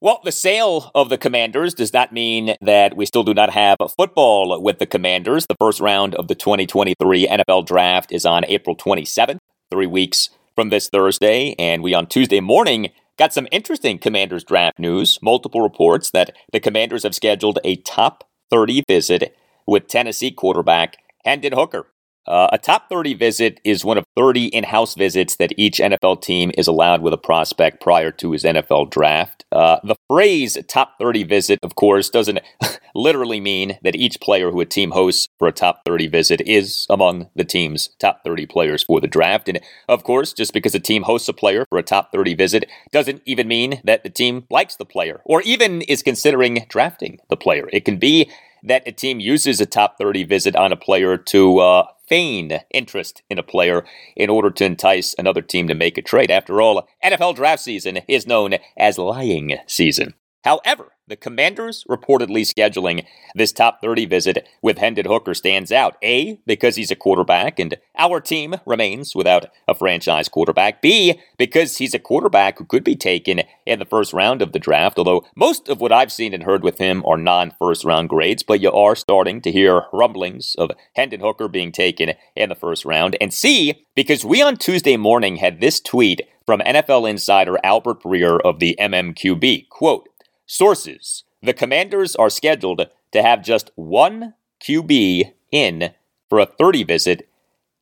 [0.00, 3.78] Well, the sale of the Commanders does not mean that we still do not have
[3.96, 5.46] football with the Commanders.
[5.48, 9.38] The first round of the 2023 NFL Draft is on April 27th,
[9.72, 11.56] three weeks from this Thursday.
[11.58, 15.18] And we on Tuesday morning got some interesting Commanders draft news.
[15.20, 21.54] Multiple reports that the Commanders have scheduled a top 30 visit with Tennessee quarterback Hendon
[21.54, 21.88] Hooker.
[22.28, 26.20] Uh, a top 30 visit is one of 30 in house visits that each NFL
[26.20, 29.46] team is allowed with a prospect prior to his NFL draft.
[29.50, 32.40] Uh, the phrase top 30 visit, of course, doesn't
[32.94, 36.86] literally mean that each player who a team hosts for a top 30 visit is
[36.90, 39.48] among the team's top 30 players for the draft.
[39.48, 42.68] And of course, just because a team hosts a player for a top 30 visit
[42.92, 47.38] doesn't even mean that the team likes the player or even is considering drafting the
[47.38, 47.70] player.
[47.72, 48.30] It can be
[48.64, 53.22] that a team uses a top 30 visit on a player to uh, feign interest
[53.28, 53.84] in a player
[54.16, 56.30] in order to entice another team to make a trade.
[56.30, 60.14] After all, NFL draft season is known as lying season.
[60.48, 65.96] However, the Commanders reportedly scheduling this top 30 visit with Hendon Hooker stands out.
[66.02, 70.80] A, because he's a quarterback and our team remains without a franchise quarterback.
[70.80, 74.58] B, because he's a quarterback who could be taken in the first round of the
[74.58, 78.08] draft, although most of what I've seen and heard with him are non first round
[78.08, 82.54] grades, but you are starting to hear rumblings of Hendon Hooker being taken in the
[82.54, 83.18] first round.
[83.20, 88.40] And C, because we on Tuesday morning had this tweet from NFL insider Albert Breer
[88.42, 89.68] of the MMQB.
[89.68, 90.07] Quote,
[90.50, 94.32] Sources The Commanders are scheduled to have just one
[94.62, 95.90] QB in
[96.30, 97.28] for a 30 visit,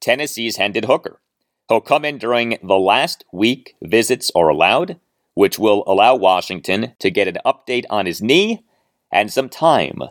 [0.00, 1.20] Tennessee's Hendon Hooker.
[1.68, 4.98] He'll come in during the last week visits are allowed,
[5.34, 8.64] which will allow Washington to get an update on his knee
[9.12, 10.02] and some time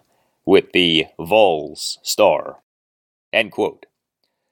[0.45, 2.59] with the Vols star.
[3.33, 3.85] End quote.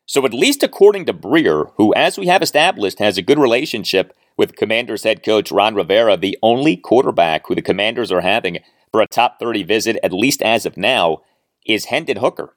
[0.05, 4.13] So, at least according to Breer, who, as we have established, has a good relationship
[4.37, 8.59] with Commanders head coach Ron Rivera, the only quarterback who the Commanders are having
[8.91, 11.21] for a top 30 visit, at least as of now,
[11.65, 12.55] is Hendon Hooker.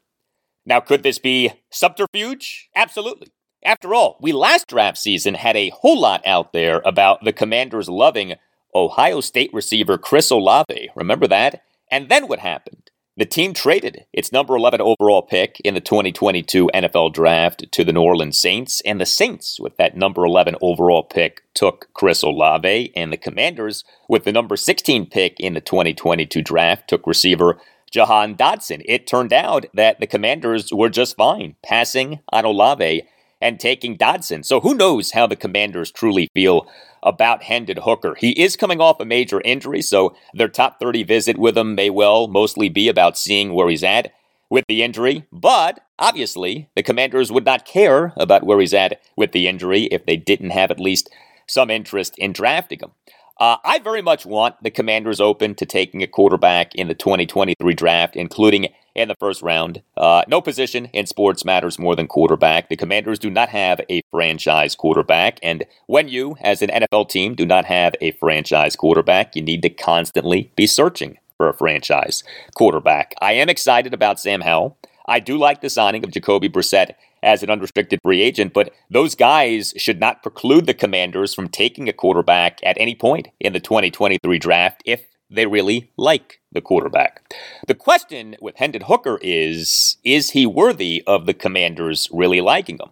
[0.65, 2.69] Now, could this be subterfuge?
[2.75, 3.29] Absolutely.
[3.65, 7.89] After all, we last draft season had a whole lot out there about the Commanders
[7.89, 8.35] loving
[8.75, 10.91] Ohio State receiver Chris Olave.
[10.95, 11.63] Remember that?
[11.91, 12.91] And then what happened?
[13.19, 17.93] The team traded its number 11 overall pick in the 2022 NFL Draft to the
[17.95, 22.93] New Orleans Saints, and the Saints, with that number 11 overall pick, took Chris Olave,
[22.95, 27.59] and the Commanders, with the number 16 pick in the 2022 Draft, took receiver
[27.91, 28.83] Jahan Dotson.
[28.85, 33.03] It turned out that the Commanders were just fine passing on Olave
[33.41, 34.45] and taking Dotson.
[34.45, 36.69] So who knows how the Commanders truly feel
[37.07, 38.17] about Hendon Hooker.
[38.19, 41.89] He is coming off a major injury, so their top 30 visit with him may
[41.89, 44.13] well mostly be about seeing where he's at
[44.51, 45.25] with the injury.
[45.33, 50.05] But obviously, the Commanders would not care about where he's at with the injury if
[50.05, 51.09] they didn't have at least
[51.47, 52.91] some interest in drafting him.
[53.39, 57.75] Uh, I very much want the Commanders open to taking a quarterback in the 2023
[57.75, 59.83] draft, including in the first round.
[59.97, 62.69] Uh, no position in sports matters more than quarterback.
[62.69, 67.35] The Commanders do not have a franchise quarterback, and when you, as an NFL team,
[67.35, 72.25] do not have a franchise quarterback, you need to constantly be searching for a franchise
[72.55, 73.15] quarterback.
[73.21, 74.79] I am excited about Sam Howell.
[75.07, 79.15] I do like the signing of Jacoby Brissett as an unrestricted free agent, but those
[79.15, 83.61] guys should not preclude the Commanders from taking a quarterback at any point in the
[83.61, 87.35] 2023 draft if they really like the quarterback.
[87.67, 92.91] The question with Hendon Hooker is is he worthy of the Commanders really liking him?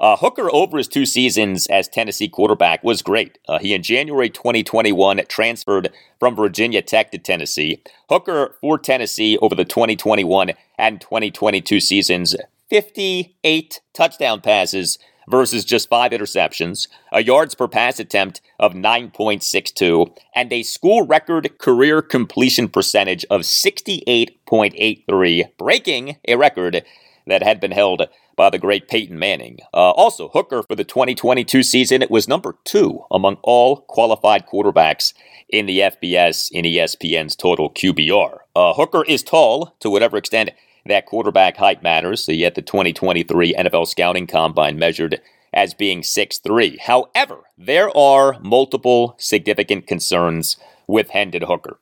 [0.00, 3.38] Uh, Hooker, over his two seasons as Tennessee quarterback, was great.
[3.48, 7.82] Uh, he, in January 2021, transferred from Virginia Tech to Tennessee.
[8.08, 12.36] Hooker, for Tennessee, over the 2021 and 2022 seasons,
[12.70, 14.98] 58 touchdown passes
[15.28, 21.58] versus just five interceptions, a yards per pass attempt of 9.62, and a school record
[21.58, 26.84] career completion percentage of 68.83, breaking a record
[27.26, 28.08] that had been held
[28.38, 29.58] by the great Peyton Manning.
[29.74, 35.12] Uh, also, Hooker for the 2022 season it was number two among all qualified quarterbacks
[35.48, 38.38] in the FBS in ESPN's total QBR.
[38.54, 40.50] Uh, Hooker is tall to whatever extent
[40.88, 45.20] that quarterback height matters, so yet the 2023 NFL Scouting Combine measured
[45.52, 46.80] as being 6'3.
[46.80, 51.78] However, there are multiple significant concerns with Hendon Hooker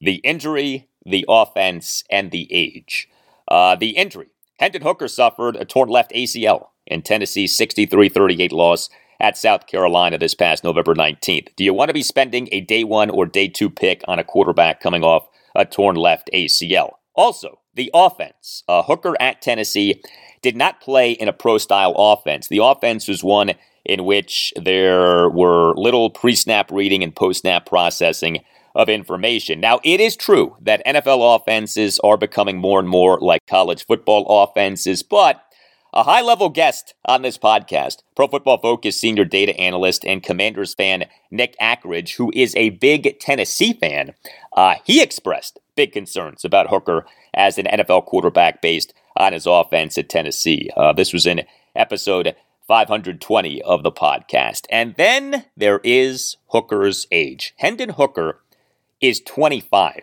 [0.00, 3.08] the injury, the offense, and the age.
[3.48, 4.28] Uh, the injury
[4.58, 8.90] Hendon Hooker suffered a torn left ACL in Tennessee's 63 38 loss
[9.20, 11.48] at South Carolina this past November 19th.
[11.56, 14.24] Do you want to be spending a day one or day two pick on a
[14.24, 16.92] quarterback coming off a torn left ACL?
[17.14, 18.62] Also, the offense.
[18.68, 20.02] Uh, Hooker at Tennessee
[20.42, 22.48] did not play in a pro style offense.
[22.48, 23.52] The offense was one
[23.84, 29.60] in which there were little pre snap reading and post snap processing of information.
[29.60, 34.26] Now, it is true that NFL offenses are becoming more and more like college football
[34.42, 35.42] offenses, but
[35.94, 40.74] a high level guest on this podcast, Pro Football Focus senior data analyst and Commanders
[40.74, 44.14] fan Nick Akridge, who is a big Tennessee fan,
[44.52, 47.06] uh, he expressed big concerns about Hooker
[47.38, 50.68] as an NFL quarterback based on his offense at Tennessee.
[50.76, 52.34] Uh, this was in episode
[52.66, 54.66] 520 of the podcast.
[54.70, 57.54] And then there is Hooker's age.
[57.56, 58.40] Hendon Hooker
[59.00, 60.02] is 25.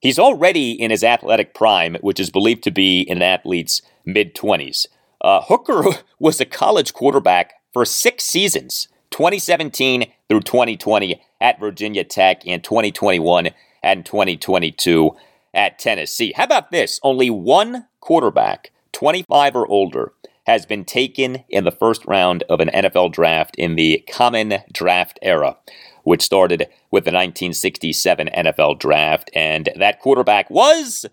[0.00, 4.34] He's already in his athletic prime, which is believed to be in an athlete's mid
[4.34, 4.86] 20s.
[5.20, 5.84] Uh, Hooker
[6.18, 13.50] was a college quarterback for six seasons 2017 through 2020 at Virginia Tech and 2021
[13.82, 15.16] and 2022
[15.56, 16.32] at Tennessee.
[16.36, 17.00] How about this?
[17.02, 20.12] Only one quarterback, 25 or older,
[20.46, 25.18] has been taken in the first round of an NFL draft in the common draft
[25.22, 25.56] era,
[26.04, 29.28] which started with the 1967 NFL draft.
[29.34, 31.04] And that quarterback was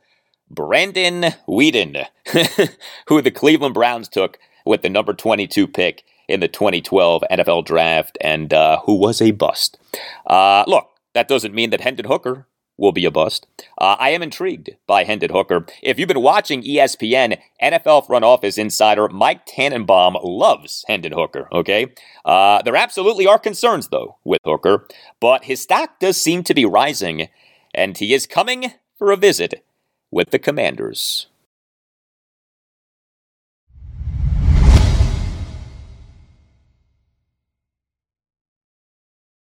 [0.52, 2.06] Brandon Weeden,
[3.08, 8.18] who the Cleveland Browns took with the number 22 pick in the 2012 NFL draft
[8.22, 9.78] and uh, who was a bust.
[10.28, 12.48] Uh, look, that doesn't mean that Hendon Hooker
[12.84, 13.47] will be a bust.
[13.77, 15.65] Uh, I am intrigued by Hendon Hooker.
[15.81, 21.93] If you've been watching ESPN, NFL front office insider Mike Tannenbaum loves Hendon Hooker, okay?
[22.25, 24.86] Uh, there absolutely are concerns, though, with Hooker,
[25.21, 27.29] but his stock does seem to be rising,
[27.73, 29.63] and he is coming for a visit
[30.11, 31.27] with the Commanders.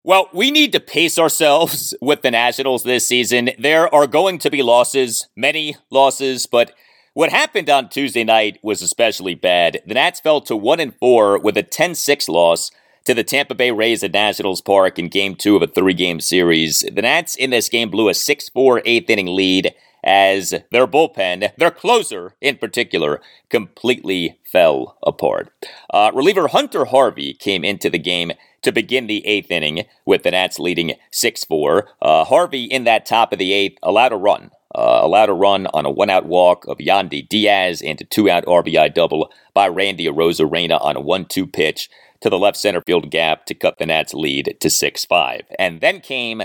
[0.06, 3.52] Well, we need to pace ourselves with the Nationals this season.
[3.58, 6.74] There are going to be losses, many losses, but
[7.14, 9.80] what happened on Tuesday night was especially bad.
[9.86, 12.70] The Nats fell to 1 and 4 with a 10-6 loss
[13.06, 16.80] to the Tampa Bay Rays at Nationals Park in game 2 of a 3-game series.
[16.80, 19.74] The Nats in this game blew a 6-4 8th inning lead
[20.04, 25.50] as their bullpen, their closer in particular, completely fell apart.
[25.88, 28.32] Uh, reliever Hunter Harvey came into the game
[28.64, 31.88] to begin the eighth inning with the Nats leading 6 4.
[32.02, 34.50] Uh, Harvey, in that top of the eighth, allowed a run.
[34.74, 38.28] Uh, allowed a run on a one out walk of Yandy Diaz and a two
[38.28, 41.88] out RBI double by Randy Arozarena on a 1 2 pitch
[42.20, 45.42] to the left center field gap to cut the Nats lead to 6 5.
[45.58, 46.42] And then came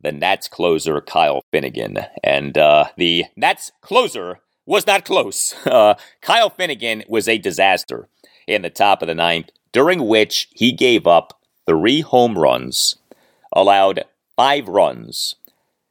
[0.00, 1.98] the Nats closer, Kyle Finnegan.
[2.22, 5.54] And uh, the Nats closer was not close.
[5.66, 8.08] Uh, Kyle Finnegan was a disaster
[8.46, 12.96] in the top of the ninth, during which he gave up three home runs,
[13.52, 14.04] allowed
[14.36, 15.34] five runs,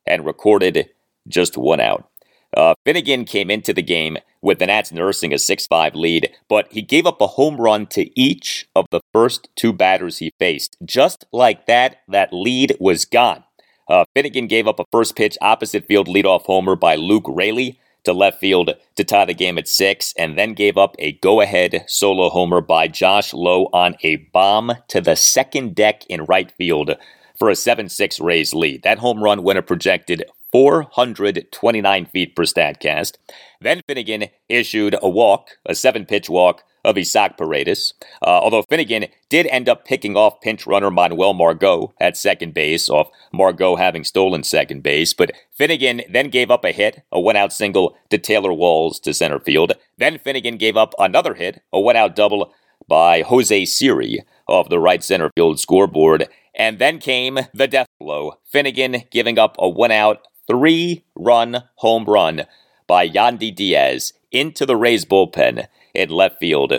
[0.06, 0.90] and recorded
[1.28, 2.10] just one out.
[2.56, 6.72] Uh, Finnegan came into the game with the Nats nursing a 6 5 lead, but
[6.72, 10.76] he gave up a home run to each of the first two batters he faced.
[10.84, 13.44] Just like that, that lead was gone.
[13.88, 18.14] Uh, Finnegan gave up a first pitch opposite field leadoff homer by Luke Raley to
[18.14, 21.84] left field to tie the game at six, and then gave up a go ahead
[21.88, 26.96] solo homer by Josh Lowe on a bomb to the second deck in right field
[27.38, 28.84] for a 7 6 Rays lead.
[28.84, 33.14] That home run went a projected 429 feet per StatCast.
[33.60, 37.94] Then Finnegan issued a walk, a seven pitch walk of Isaac Paredes.
[38.22, 42.90] Uh, although Finnegan did end up picking off pinch runner Manuel Margot at second base,
[42.90, 45.14] off Margot having stolen second base.
[45.14, 49.14] But Finnegan then gave up a hit, a one out single to Taylor Walls to
[49.14, 49.74] center field.
[49.98, 52.54] Then Finnegan gave up another hit, a one out double
[52.88, 56.28] by Jose Siri off the right center field scoreboard.
[56.54, 58.34] And then came the death blow.
[58.44, 62.46] Finnegan giving up a one out, three run home run
[62.88, 66.74] by Yandy Diaz into the Rays bullpen in left field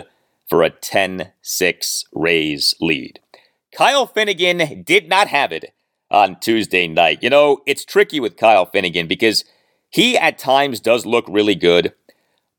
[0.47, 3.19] for a 10 6 Rays lead.
[3.75, 5.73] Kyle Finnegan did not have it
[6.11, 7.19] on Tuesday night.
[7.21, 9.43] You know, it's tricky with Kyle Finnegan because
[9.89, 11.93] he at times does look really good,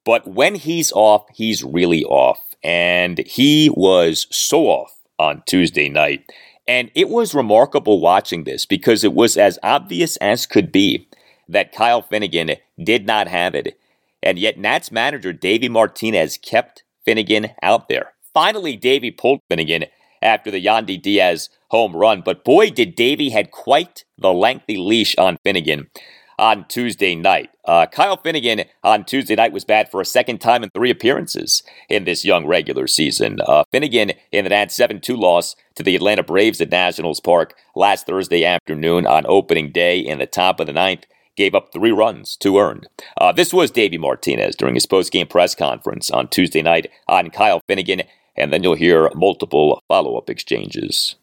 [0.05, 2.41] but when he's off, he's really off.
[2.63, 6.31] And he was so off on Tuesday night.
[6.67, 11.09] And it was remarkable watching this because it was as obvious as could be
[11.49, 12.53] that Kyle Finnegan
[12.83, 13.79] did not have it.
[14.25, 18.15] And yet, Nats manager Davey Martinez kept Finnegan out there.
[18.33, 19.85] Finally, Davey pulled Finnegan
[20.23, 25.15] after the Yandy Diaz home run, but boy, did Davey had quite the lengthy leash
[25.19, 25.91] on Finnegan
[26.39, 27.51] on Tuesday night.
[27.65, 31.63] Uh, Kyle Finnegan on Tuesday night was bad for a second time in three appearances
[31.89, 33.39] in this young regular season.
[33.47, 37.55] Uh, Finnegan in the Nats 7 2 loss to the Atlanta Braves at Nationals Park
[37.75, 41.07] last Thursday afternoon on opening day in the top of the ninth
[41.37, 42.89] gave up three runs, two earned.
[43.19, 47.61] Uh, this was Davey Martinez during his post-game press conference on Tuesday night on Kyle
[47.67, 48.03] Finnegan,
[48.37, 51.17] and then you'll hear multiple follow-up exchanges.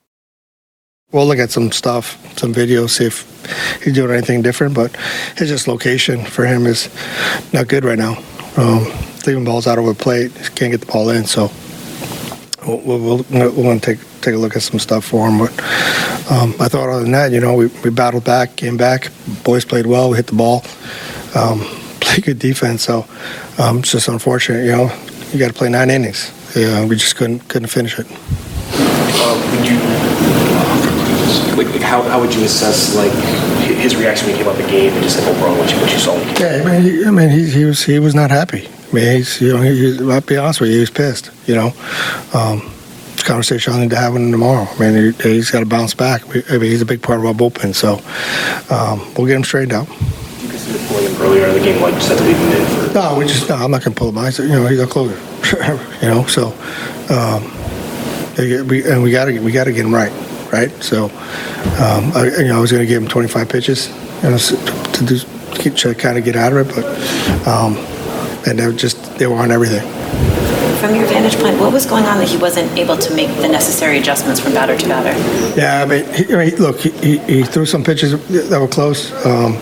[1.11, 4.73] We'll look at some stuff, some videos, see if he's doing anything different.
[4.73, 4.95] But
[5.35, 6.89] his just location for him is
[7.51, 8.17] not good right now.
[8.55, 8.85] Um,
[9.27, 11.25] leaving balls out over the plate, can't get the ball in.
[11.25, 11.51] So
[12.65, 15.39] we'll, we'll, we'll, we'll take take a look at some stuff for him.
[15.39, 15.51] But
[16.31, 19.11] um, I thought other than that, you know, we, we battled back, came back.
[19.43, 20.09] Boys played well.
[20.09, 20.63] We hit the ball.
[21.35, 21.59] Um,
[21.99, 22.83] played good defense.
[22.83, 23.05] So
[23.57, 24.91] um, it's just unfortunate, you know.
[25.31, 26.31] You got to play nine innings.
[26.55, 28.05] Yeah, we just couldn't couldn't finish it.
[28.73, 29.77] Uh, would you,
[31.55, 33.11] like, how, how would you assess like
[33.79, 35.91] his reaction when he came out the game and just like overall what you, what
[35.91, 36.15] you saw?
[36.39, 38.67] Yeah, I mean, he, I mean, he, he was he was not happy.
[38.91, 41.31] I mean, he's you know, he, I'll be honest with you, he was pissed.
[41.47, 41.73] You know,
[42.33, 42.71] um,
[43.23, 44.67] conversation I need to have with him tomorrow.
[44.69, 46.23] I mean, he, has got to bounce back.
[46.51, 48.01] I mean, he's a big part of our bullpen, so
[48.73, 49.87] um, we'll get him straightened out.
[49.87, 52.87] You considered pulling him earlier in the game, like just had to leave him in
[52.87, 53.55] for No, we just no.
[53.55, 54.17] I'm not gonna pull him.
[54.17, 55.17] I said, you know, he's a closer.
[56.01, 56.47] you know, so
[57.09, 57.49] um,
[58.67, 60.11] we and we gotta we gotta get him right,
[60.51, 60.71] right.
[60.83, 63.89] So, um, I, you know, I was gonna give him 25 pitches,
[64.23, 65.19] you know, to do
[65.69, 67.75] to kind of get out of it, but um,
[68.47, 69.87] and they were just they were on everything.
[70.79, 73.47] From your vantage point, what was going on that he wasn't able to make the
[73.47, 75.15] necessary adjustments from batter to batter?
[75.59, 78.11] Yeah, I mean, he, I mean look, he, he, threw some pitches
[78.49, 79.11] that were close.
[79.25, 79.53] Um,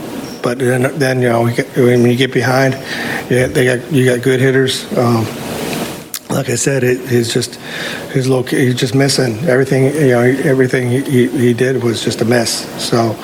[0.42, 2.74] but then, then you know, when you get behind,
[3.30, 4.86] yeah, they got you got good hitters.
[4.98, 5.26] Um,
[6.30, 7.56] like I said, it, he's just
[8.14, 8.44] his low.
[8.44, 9.94] He's just missing everything.
[9.96, 12.66] You know, everything he, he did was just a mess.
[12.82, 13.16] So,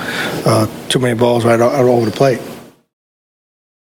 [0.44, 2.40] uh, too many balls right over the plate.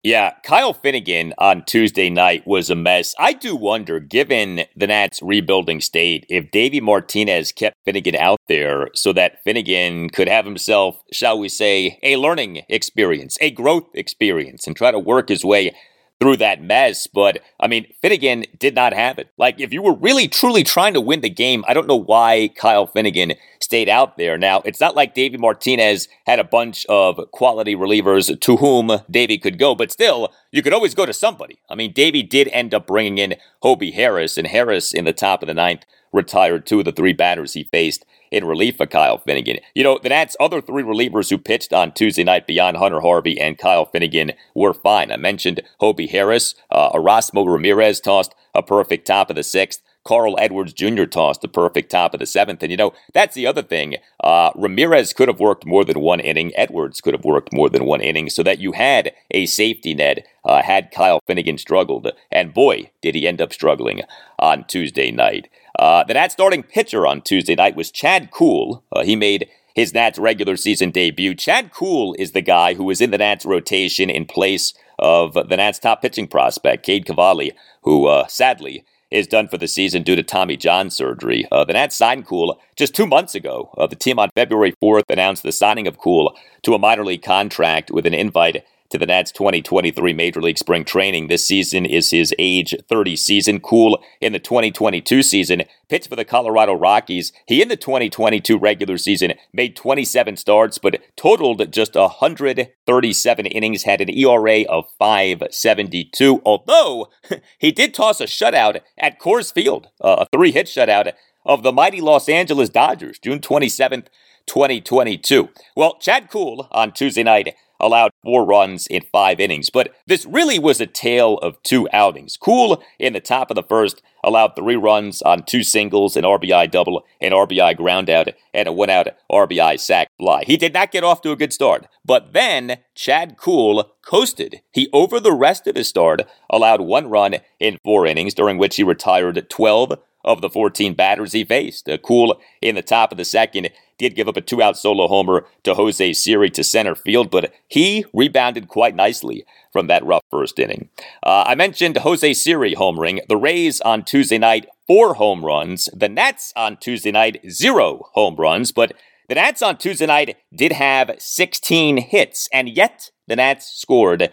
[0.04, 3.14] Yeah, Kyle Finnegan on Tuesday night was a mess.
[3.18, 8.90] I do wonder, given the Nats' rebuilding state, if Davey Martinez kept Finnegan out there
[8.92, 14.66] so that Finnegan could have himself, shall we say, a learning experience, a growth experience,
[14.66, 15.74] and try to work his way
[16.20, 17.06] through that mess.
[17.06, 19.30] But I mean, Finnegan did not have it.
[19.38, 22.50] Like, if you were really truly trying to win the game, I don't know why
[22.56, 23.32] Kyle Finnegan
[23.74, 24.38] stayed out there.
[24.38, 29.36] Now, it's not like Davey Martinez had a bunch of quality relievers to whom Davey
[29.36, 31.58] could go, but still, you could always go to somebody.
[31.68, 35.42] I mean, Davey did end up bringing in Hobie Harris, and Harris in the top
[35.42, 39.18] of the ninth retired two of the three batters he faced in relief of Kyle
[39.18, 39.58] Finnegan.
[39.74, 43.40] You know, the Nats' other three relievers who pitched on Tuesday night beyond Hunter Harvey
[43.40, 45.10] and Kyle Finnegan were fine.
[45.10, 46.54] I mentioned Hobie Harris.
[46.70, 49.82] Uh, Erasmo Ramirez tossed a perfect top of the sixth.
[50.04, 51.04] Carl Edwards Jr.
[51.04, 52.62] tossed the perfect top of the seventh.
[52.62, 53.96] And, you know, that's the other thing.
[54.22, 56.52] Uh, Ramirez could have worked more than one inning.
[56.54, 60.26] Edwards could have worked more than one inning so that you had a safety net
[60.44, 62.12] uh, had Kyle Finnegan struggled.
[62.30, 64.02] And boy, did he end up struggling
[64.38, 65.48] on Tuesday night.
[65.78, 68.84] Uh, the Nats starting pitcher on Tuesday night was Chad Kuhl.
[68.92, 71.34] Uh, he made his Nats regular season debut.
[71.34, 75.56] Chad Kuhl is the guy who was in the Nats rotation in place of the
[75.56, 77.52] Nats top pitching prospect, Cade Cavalli,
[77.82, 81.46] who uh, sadly is done for the season due to Tommy John surgery.
[81.52, 83.70] Uh, the Nats signed Kuhl just two months ago.
[83.76, 87.22] Uh, the team on February 4th announced the signing of Kuhl to a minor league
[87.22, 91.28] contract with an invite to the Nats 2023 Major League Spring Training.
[91.28, 93.60] This season is his age 30 season.
[93.60, 97.32] Kuhl in the 2022 season pitched for the Colorado Rockies.
[97.46, 104.00] He in the 2022 regular season made 27 starts, but totaled just 137 innings, had
[104.00, 106.40] an ERA of 5.72.
[106.44, 107.08] Although
[107.58, 111.12] he did toss a shutout at Coors Field, uh, a three-hit shutout
[111.44, 114.06] of the mighty Los Angeles Dodgers, June 27th.
[114.46, 115.48] 2022.
[115.74, 119.70] Well, Chad Kuhl on Tuesday night allowed four runs in five innings.
[119.70, 122.36] But this really was a tale of two outings.
[122.36, 126.70] Kuhl in the top of the first allowed three runs on two singles, an RBI
[126.70, 130.44] double, an RBI groundout, and a one out RBI sac fly.
[130.46, 131.86] He did not get off to a good start.
[132.04, 134.60] But then Chad Kuhl coasted.
[134.72, 138.76] He, over the rest of his start, allowed one run in four innings, during which
[138.76, 141.88] he retired 12 of the 14 batters he faced.
[141.88, 145.06] Uh, Kuhl in the top of the second did give up a two out solo
[145.06, 150.22] homer to Jose Siri to center field, but he rebounded quite nicely from that rough
[150.30, 150.88] first inning.
[151.22, 153.20] Uh, I mentioned Jose Siri homering.
[153.28, 155.88] The Rays on Tuesday night, four home runs.
[155.92, 158.92] The Nats on Tuesday night, zero home runs, but
[159.28, 164.30] the Nats on Tuesday night did have 16 hits, and yet the Nats scored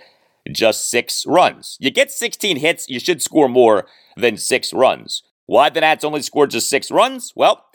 [0.51, 1.77] just six runs.
[1.79, 3.85] You get 16 hits, you should score more
[4.17, 5.23] than six runs.
[5.51, 7.33] Why the Nats only scored just six runs?
[7.35, 7.65] Well,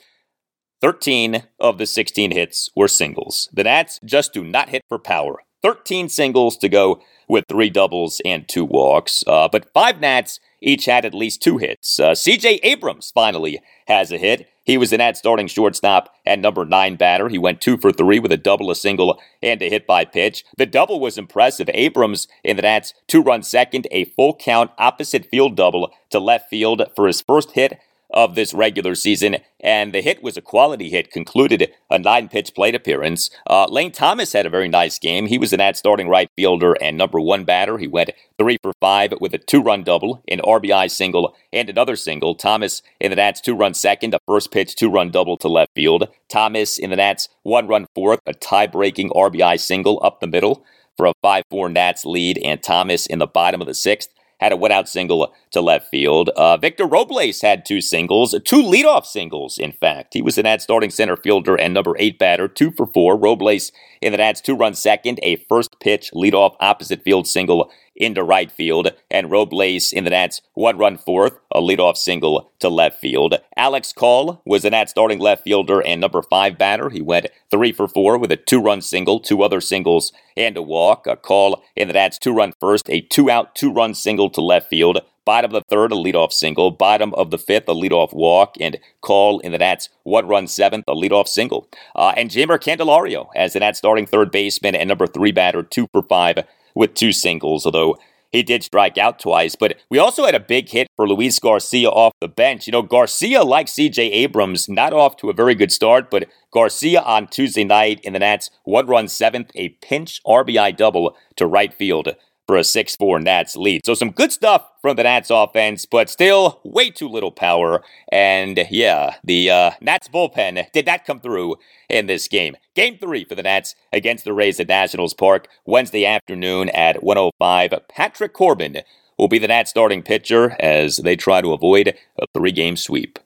[0.81, 3.51] 13 of the 16 hits were singles.
[3.53, 5.43] The Nats just do not hit for power.
[5.63, 9.23] 13 singles to go with three doubles and two walks.
[9.27, 12.01] Uh, but five Nats each had at least two hits.
[12.01, 14.49] Uh, CJ Abrams finally has a hit.
[14.67, 17.29] He was the Nats starting shortstop and number nine batter.
[17.29, 20.45] He went two for three with a double, a single, and a hit by pitch.
[20.59, 21.71] The double was impressive.
[21.73, 26.51] Abrams in the Nats two run second, a full count opposite field double to left
[26.51, 27.79] field for his first hit
[28.11, 32.55] of this regular season, and the hit was a quality hit, concluded a nine pitch
[32.55, 33.31] plate appearance.
[33.49, 35.27] Uh, Lane Thomas had a very nice game.
[35.27, 37.79] He was an at starting right fielder and number one batter.
[37.79, 41.97] He went three for five with a two run double, an RBI single, and another
[41.97, 42.35] single.
[42.35, 45.73] Thomas in the Nats two run second, a first pitch two run double to left
[45.75, 46.09] field.
[46.29, 50.65] Thomas in the Nats one run fourth, a tie breaking RBI single up the middle
[50.97, 54.53] for a 5 4 Nats lead, and Thomas in the bottom of the sixth had
[54.53, 56.29] a wet out single to left field.
[56.31, 60.15] Uh, Victor Robles had two singles, two leadoff singles, in fact.
[60.15, 63.17] He was the Nats starting center fielder and number eight batter, two for four.
[63.17, 68.23] Robles in the Nats two run second, a first pitch leadoff opposite field single into
[68.23, 73.01] right field, and Robles in the Nats one run fourth, a leadoff single to left
[73.01, 73.35] field.
[73.57, 76.91] Alex Call was the Nats starting left fielder and number five batter.
[76.91, 80.63] He went three for four with a two run single, two other singles, and a
[80.63, 81.07] walk.
[81.07, 84.41] A call in the Nats two run first, a two out, two run single to
[84.41, 85.01] left field.
[85.25, 86.71] Bottom of the third, a leadoff single.
[86.71, 88.55] Bottom of the fifth, a leadoff walk.
[88.61, 91.69] And call in the Nats one run seventh, a leadoff single.
[91.97, 95.89] Uh, and Jeimer Candelario as the Nats starting third baseman and number three batter, two
[95.91, 96.45] for five
[96.77, 97.97] with two singles, although
[98.31, 99.57] he did strike out twice.
[99.57, 102.67] But we also had a big hit for Luis Garcia off the bench.
[102.67, 107.01] You know, Garcia, like CJ Abrams, not off to a very good start, but Garcia
[107.01, 111.73] on Tuesday night in the Nats, one run seventh, a pinch RBI double to right
[111.73, 112.15] field
[112.47, 113.85] for a 6 4 Nats lead.
[113.85, 117.83] So some good stuff from the Nats offense, but still way too little power.
[118.11, 121.57] And yeah, the uh, Nats bullpen did not come through
[121.89, 122.57] in this game.
[122.75, 127.75] Game three for the Nats against the Rays at Nationals Park Wednesday afternoon at 105.
[127.89, 128.83] Patrick Corbin
[129.19, 133.19] will be the Nats starting pitcher as they try to avoid a three game sweep.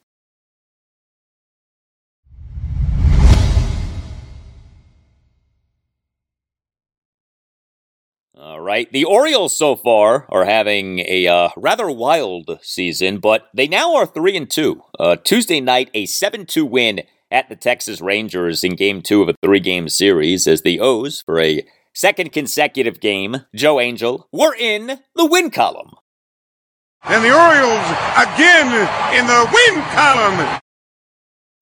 [8.50, 8.90] All right.
[8.90, 14.06] The Orioles so far are having a uh, rather wild season, but they now are
[14.06, 14.82] 3 and 2.
[14.98, 19.28] Uh, Tuesday night, a 7 2 win at the Texas Rangers in game two of
[19.28, 24.56] a three game series as the O's, for a second consecutive game, Joe Angel, were
[24.56, 25.92] in the win column.
[27.04, 27.86] And the Orioles
[28.18, 28.66] again
[29.14, 30.60] in the win column.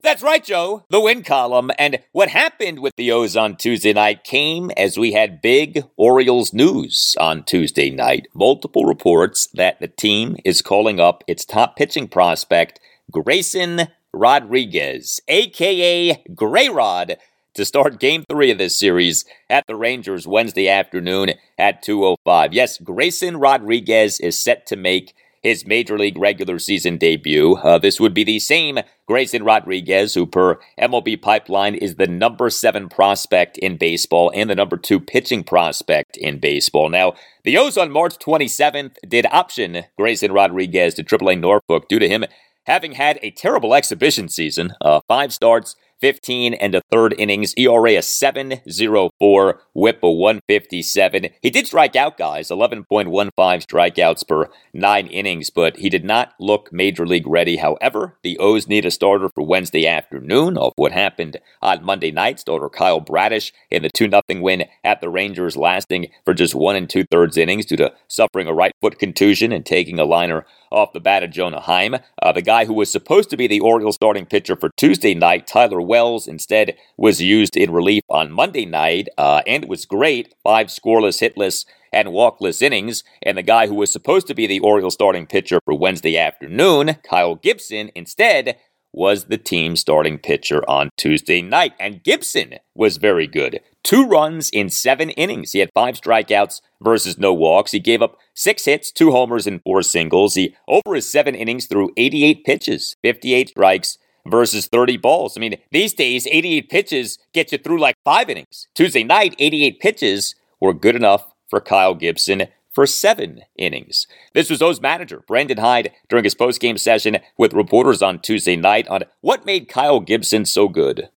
[0.01, 0.85] That's right, Joe.
[0.89, 1.71] The win column.
[1.77, 6.53] And what happened with the O's on Tuesday night came as we had big Orioles
[6.53, 8.27] news on Tuesday night.
[8.33, 12.79] Multiple reports that the team is calling up its top pitching prospect,
[13.11, 17.17] Grayson Rodriguez, aka Gray Rod,
[17.55, 22.49] to start game three of this series at the Rangers Wednesday afternoon at 2.05.
[22.53, 27.55] Yes, Grayson Rodriguez is set to make his major league regular season debut.
[27.55, 32.49] Uh, this would be the same Grayson Rodriguez, who per MLB Pipeline is the number
[32.49, 36.89] seven prospect in baseball and the number two pitching prospect in baseball.
[36.89, 37.13] Now,
[37.43, 42.25] the O's on March 27th did option Grayson Rodriguez to AAA Norfolk due to him
[42.65, 44.73] having had a terrible exhibition season.
[44.79, 51.27] Uh, five starts, 15 and a third innings, ERA a 7.04, whip a 157.
[51.41, 52.85] He did strike out guys, 11.15
[53.33, 57.57] strikeouts per nine innings, but he did not look major league ready.
[57.57, 62.39] However, the O's need a starter for Wednesday afternoon of what happened on Monday night.
[62.39, 66.75] Starter Kyle Bradish in the 2 0 win at the Rangers, lasting for just one
[66.75, 70.45] and two thirds innings due to suffering a right foot contusion and taking a liner
[70.71, 71.95] off the bat of Jonah Heim.
[72.21, 75.47] Uh, the guy who was supposed to be the Orioles starting pitcher for Tuesday night,
[75.47, 80.35] Tyler Wells, instead was used in relief on Monday night uh, and was great.
[80.43, 83.03] Five scoreless, hitless, and walkless innings.
[83.23, 86.97] And the guy who was supposed to be the Orioles starting pitcher for Wednesday afternoon,
[87.03, 88.57] Kyle Gibson, instead
[88.93, 91.73] was the team starting pitcher on Tuesday night.
[91.79, 93.59] And Gibson was very good.
[93.83, 95.53] Two runs in seven innings.
[95.53, 97.71] He had five strikeouts versus no walks.
[97.71, 100.35] He gave up six hits, two homers, and four singles.
[100.35, 103.97] He, over his seven innings, threw 88 pitches, 58 strikes
[104.29, 105.37] versus 30 balls.
[105.37, 108.67] I mean, these days, 88 pitches get you through like five innings.
[108.75, 114.07] Tuesday night, 88 pitches were good enough for Kyle Gibson for seven innings.
[114.33, 118.87] This was O's manager, Brandon Hyde, during his post-game session with reporters on Tuesday night
[118.87, 121.09] on what made Kyle Gibson so good.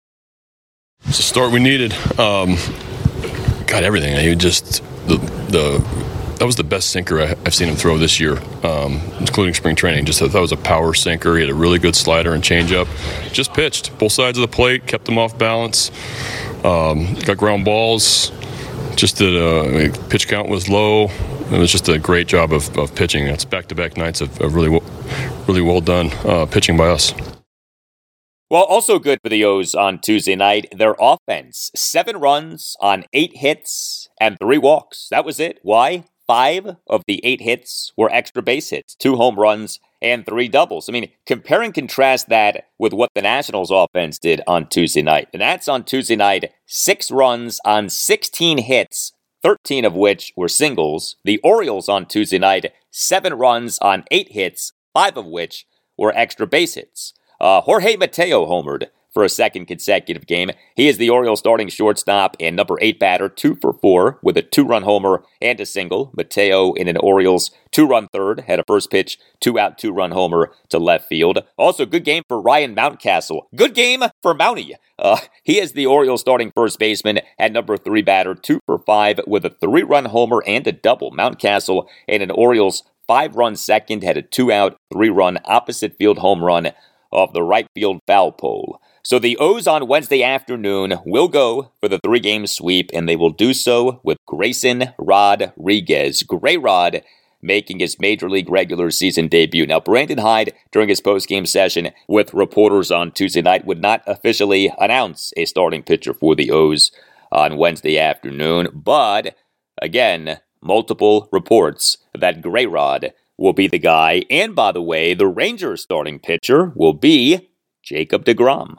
[1.05, 1.93] It's the start we needed.
[2.19, 2.57] Um,
[3.67, 4.19] got everything.
[4.19, 5.17] He just the
[5.51, 6.12] the
[6.43, 9.77] that was the best sinker I, have seen him throw this year, um, including spring
[9.77, 10.07] training.
[10.07, 11.37] Just that was a power sinker.
[11.37, 12.89] He had a really good slider and changeup.
[13.33, 15.93] Just pitched both sides of the plate, kept them off balance.
[16.65, 18.33] Um, got ground balls.
[18.97, 21.11] Just did pitch count was low.
[21.53, 23.29] It was just a great job of, of pitching.
[23.29, 24.81] It's back to back nights of, of, really,
[25.47, 27.15] really well done uh, pitching by us.
[28.51, 31.71] Well, also good for the O's on Tuesday night, their offense.
[31.77, 35.07] Seven runs on eight hits and three walks.
[35.09, 35.61] That was it.
[35.63, 36.03] Why?
[36.27, 40.89] Five of the eight hits were extra base hits, two home runs, and three doubles.
[40.89, 45.29] I mean, compare and contrast that with what the Nationals offense did on Tuesday night.
[45.33, 49.13] The Nats on Tuesday night, six runs on 16 hits,
[49.43, 51.17] 13 of which were singles.
[51.25, 55.67] The Orioles on Tuesday night, seven runs on eight hits, five of which
[55.97, 57.15] were extra base hits.
[57.41, 60.51] Uh, Jorge Mateo homered for a second consecutive game.
[60.75, 64.43] He is the Orioles starting shortstop and number eight batter, two for four, with a
[64.43, 66.13] two run homer and a single.
[66.17, 70.13] Mateo in an Orioles two run third, had a first pitch, two out, two run
[70.13, 71.43] homer to left field.
[71.57, 73.43] Also, good game for Ryan Mountcastle.
[73.55, 74.75] Good game for Mountie.
[74.99, 79.21] Uh, he is the Orioles starting first baseman at number three batter, two for five,
[79.27, 81.11] with a three run homer and a double.
[81.11, 86.19] Mountcastle in an Orioles five run second had a two out, three run opposite field
[86.19, 86.71] home run
[87.13, 88.81] off the right field foul pole.
[89.05, 93.17] So the O's on Wednesday afternoon will go for the three game sweep, and they
[93.17, 96.23] will do so with Grayson Rodriguez.
[96.23, 97.03] Gray Rod
[97.43, 99.67] making his major league regular season debut.
[99.67, 104.73] Now, Brandon Hyde, during his post-game session with reporters on Tuesday night, would not officially
[104.79, 106.93] announce a starting pitcher for the O's
[107.33, 109.35] on Wednesday afternoon, but
[109.81, 114.23] again, multiple reports that Gray Rod will be the guy.
[114.31, 117.51] And by the way, the Rangers starting pitcher will be
[117.83, 118.77] Jacob DeGrom.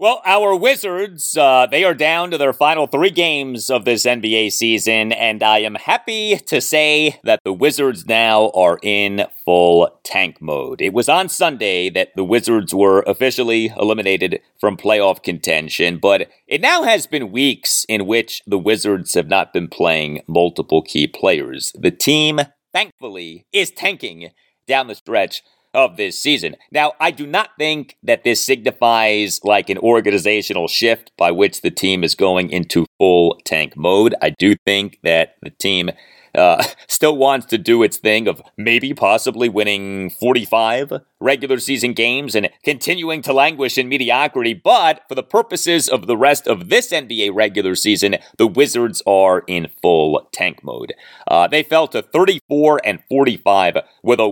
[0.00, 4.50] Well, our Wizards, uh, they are down to their final three games of this NBA
[4.50, 10.40] season, and I am happy to say that the Wizards now are in full tank
[10.40, 10.80] mode.
[10.80, 16.62] It was on Sunday that the Wizards were officially eliminated from playoff contention, but it
[16.62, 21.74] now has been weeks in which the Wizards have not been playing multiple key players.
[21.78, 22.40] The team,
[22.72, 24.30] thankfully, is tanking
[24.66, 25.42] down the stretch
[25.74, 26.56] of this season.
[26.70, 31.70] Now, I do not think that this signifies like an organizational shift by which the
[31.70, 34.14] team is going into full tank mode.
[34.20, 35.90] I do think that the team
[36.34, 42.34] uh, still wants to do its thing of maybe possibly winning 45 regular season games
[42.34, 44.54] and continuing to languish in mediocrity.
[44.54, 49.44] But for the purposes of the rest of this NBA regular season, the Wizards are
[49.46, 50.94] in full tank mode.
[51.26, 54.28] Uh, they fell to 34 and 45 with a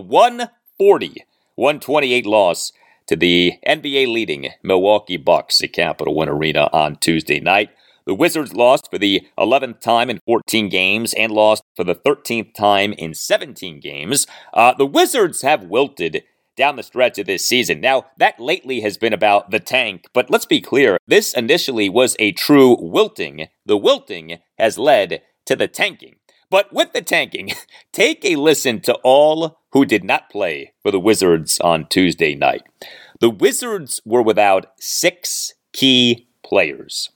[0.79, 1.25] 140
[1.55, 2.71] 128 loss
[3.05, 7.71] to the NBA leading Milwaukee Bucks at Capital One Arena on Tuesday night.
[8.05, 12.53] The Wizards lost for the 11th time in 14 games and lost for the 13th
[12.53, 14.25] time in 17 games.
[14.53, 16.23] Uh, the Wizards have wilted
[16.55, 17.81] down the stretch of this season.
[17.81, 22.15] Now, that lately has been about the tank, but let's be clear this initially was
[22.19, 23.49] a true wilting.
[23.65, 26.15] The wilting has led to the tanking.
[26.49, 27.51] But with the tanking,
[27.91, 32.63] take a listen to all who did not play for the Wizards on Tuesday night.
[33.19, 37.09] The Wizards were without six key players.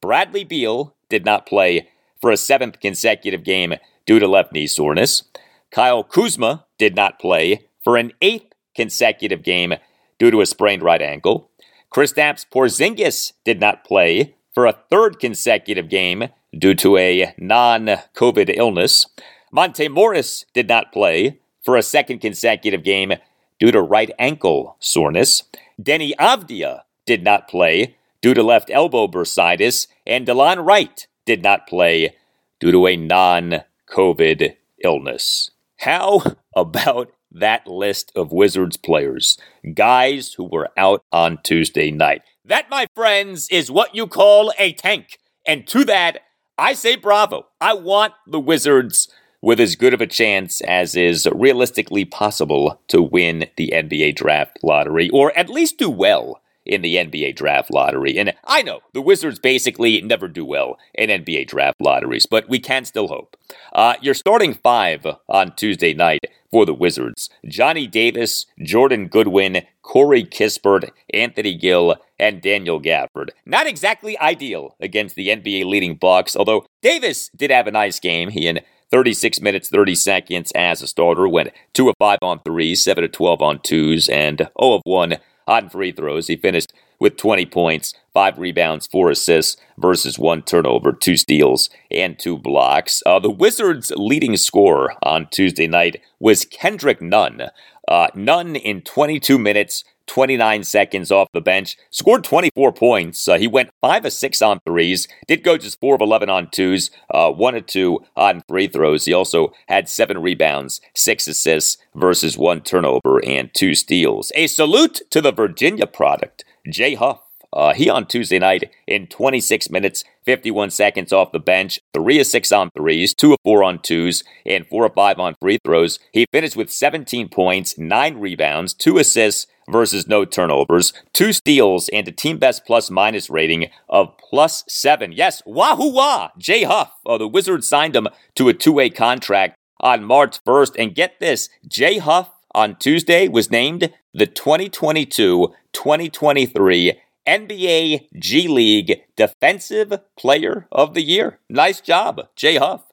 [0.00, 1.88] Bradley Beal did not play
[2.20, 3.74] for a seventh consecutive game
[4.06, 5.24] due to left knee soreness.
[5.70, 9.74] Kyle Kuzma did not play for an eighth consecutive game
[10.18, 11.50] due to a sprained right ankle.
[11.92, 16.28] Kristaps Porzingis did not play for a third consecutive game
[16.58, 19.06] due to a non COVID illness.
[19.52, 23.14] Monte Morris did not play for a second consecutive game
[23.58, 25.44] due to right ankle soreness.
[25.80, 31.66] Deni Avdija did not play due to left elbow bursitis, and Delon Wright did not
[31.66, 32.16] play
[32.60, 35.50] due to a non COVID illness.
[35.78, 36.22] How
[36.56, 39.38] about that list of Wizards players?
[39.74, 42.22] Guys who were out on Tuesday night.
[42.44, 45.18] That, my friends, is what you call a tank.
[45.46, 46.22] And to that,
[46.58, 47.46] I say bravo.
[47.60, 49.08] I want the Wizards
[49.42, 54.58] with as good of a chance as is realistically possible to win the NBA draft
[54.62, 58.18] lottery, or at least do well in the NBA draft lottery.
[58.18, 62.58] And I know the Wizards basically never do well in NBA draft lotteries, but we
[62.58, 63.36] can still hope.
[63.74, 70.24] Uh, you're starting five on Tuesday night for the Wizards Johnny Davis, Jordan Goodwin, Corey
[70.24, 73.30] Kispert, Anthony Gill, and Daniel Gafford.
[73.46, 78.30] Not exactly ideal against the NBA leading Bucks, although Davis did have a nice game.
[78.30, 78.60] He in
[78.90, 83.12] 36 minutes, 30 seconds as a starter, went 2 of 5 on 3s, 7 of
[83.12, 85.16] 12 on 2s, and 0 of 1
[85.46, 86.26] on free throws.
[86.26, 92.18] He finished with 20 points, 5 rebounds, 4 assists versus 1 turnover, 2 steals, and
[92.18, 93.02] 2 blocks.
[93.04, 97.50] Uh, the Wizards' leading scorer on Tuesday night was Kendrick Nunn.
[97.88, 103.26] Uh, Nunn in 22 minutes, 29 seconds off the bench, scored 24 points.
[103.28, 106.48] Uh, he went 5 of 6 on threes, did go just 4 of 11 on
[106.50, 109.04] twos, uh, 1 of 2 on free throws.
[109.04, 114.32] He also had 7 rebounds, 6 assists versus 1 turnover and 2 steals.
[114.34, 117.20] A salute to the Virginia product, Jay Huff.
[117.52, 122.26] Uh, he on Tuesday night in 26 minutes, 51 seconds off the bench, 3 of
[122.26, 125.98] 6 on threes, 2 of 4 on twos, and 4 of 5 on free throws.
[126.12, 132.06] He finished with 17 points, 9 rebounds, 2 assists, versus no turnovers, two steals, and
[132.06, 135.12] a team best plus minus rating of plus seven.
[135.12, 136.30] Yes, wahoo wah!
[136.38, 140.76] Jay Huff, uh, the Wizards signed him to a two way contract on March 1st.
[140.78, 149.02] And get this Jay Huff on Tuesday was named the 2022 2023 NBA G League
[149.14, 151.38] Defensive Player of the Year.
[151.50, 152.84] Nice job, Jay Huff.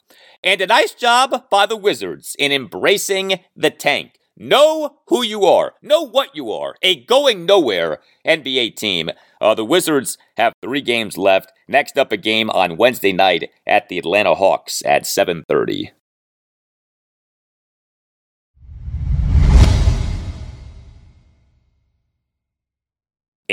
[0.44, 4.20] And a nice job by the Wizards in embracing the tank.
[4.36, 5.76] Know who you are.
[5.82, 6.76] Know what you are.
[6.82, 9.10] A going nowhere NBA team.
[9.40, 11.54] Uh, the Wizards have three games left.
[11.70, 15.92] Next up, a game on Wednesday night at the Atlanta Hawks at 7:30.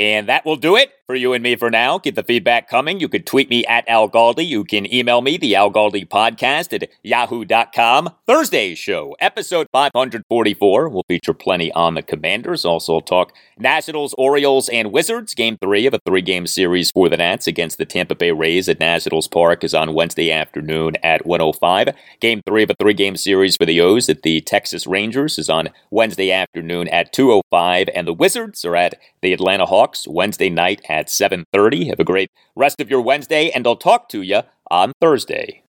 [0.01, 1.99] And that will do it for you and me for now.
[1.99, 3.01] Keep the feedback coming.
[3.01, 4.47] You can tweet me at Al Galdi.
[4.47, 8.11] You can email me, the Al Galdi podcast at yahoo.com.
[8.25, 12.63] Thursday's show, episode 544, will feature plenty on the Commanders.
[12.63, 15.33] Also, talk Nationals, Orioles, and Wizards.
[15.33, 18.69] Game three of a three game series for the Nats against the Tampa Bay Rays
[18.69, 21.89] at Nationals Park is on Wednesday afternoon at 105.
[22.21, 25.49] Game three of a three game series for the O's at the Texas Rangers is
[25.49, 27.89] on Wednesday afternoon at 205.
[27.93, 31.89] And the Wizards are at the Atlanta Hawks Wednesday night at 7:30.
[31.89, 35.63] Have a great rest of your Wednesday and I'll talk to you on Thursday.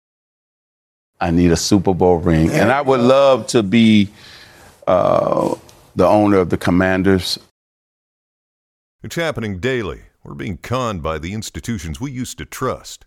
[1.20, 4.08] I need a Super Bowl ring, and I would love to be
[4.88, 5.54] uh,
[5.94, 7.38] the owner of the Commanders.
[9.04, 10.00] It's happening daily.
[10.24, 13.06] We're being conned by the institutions we used to trust.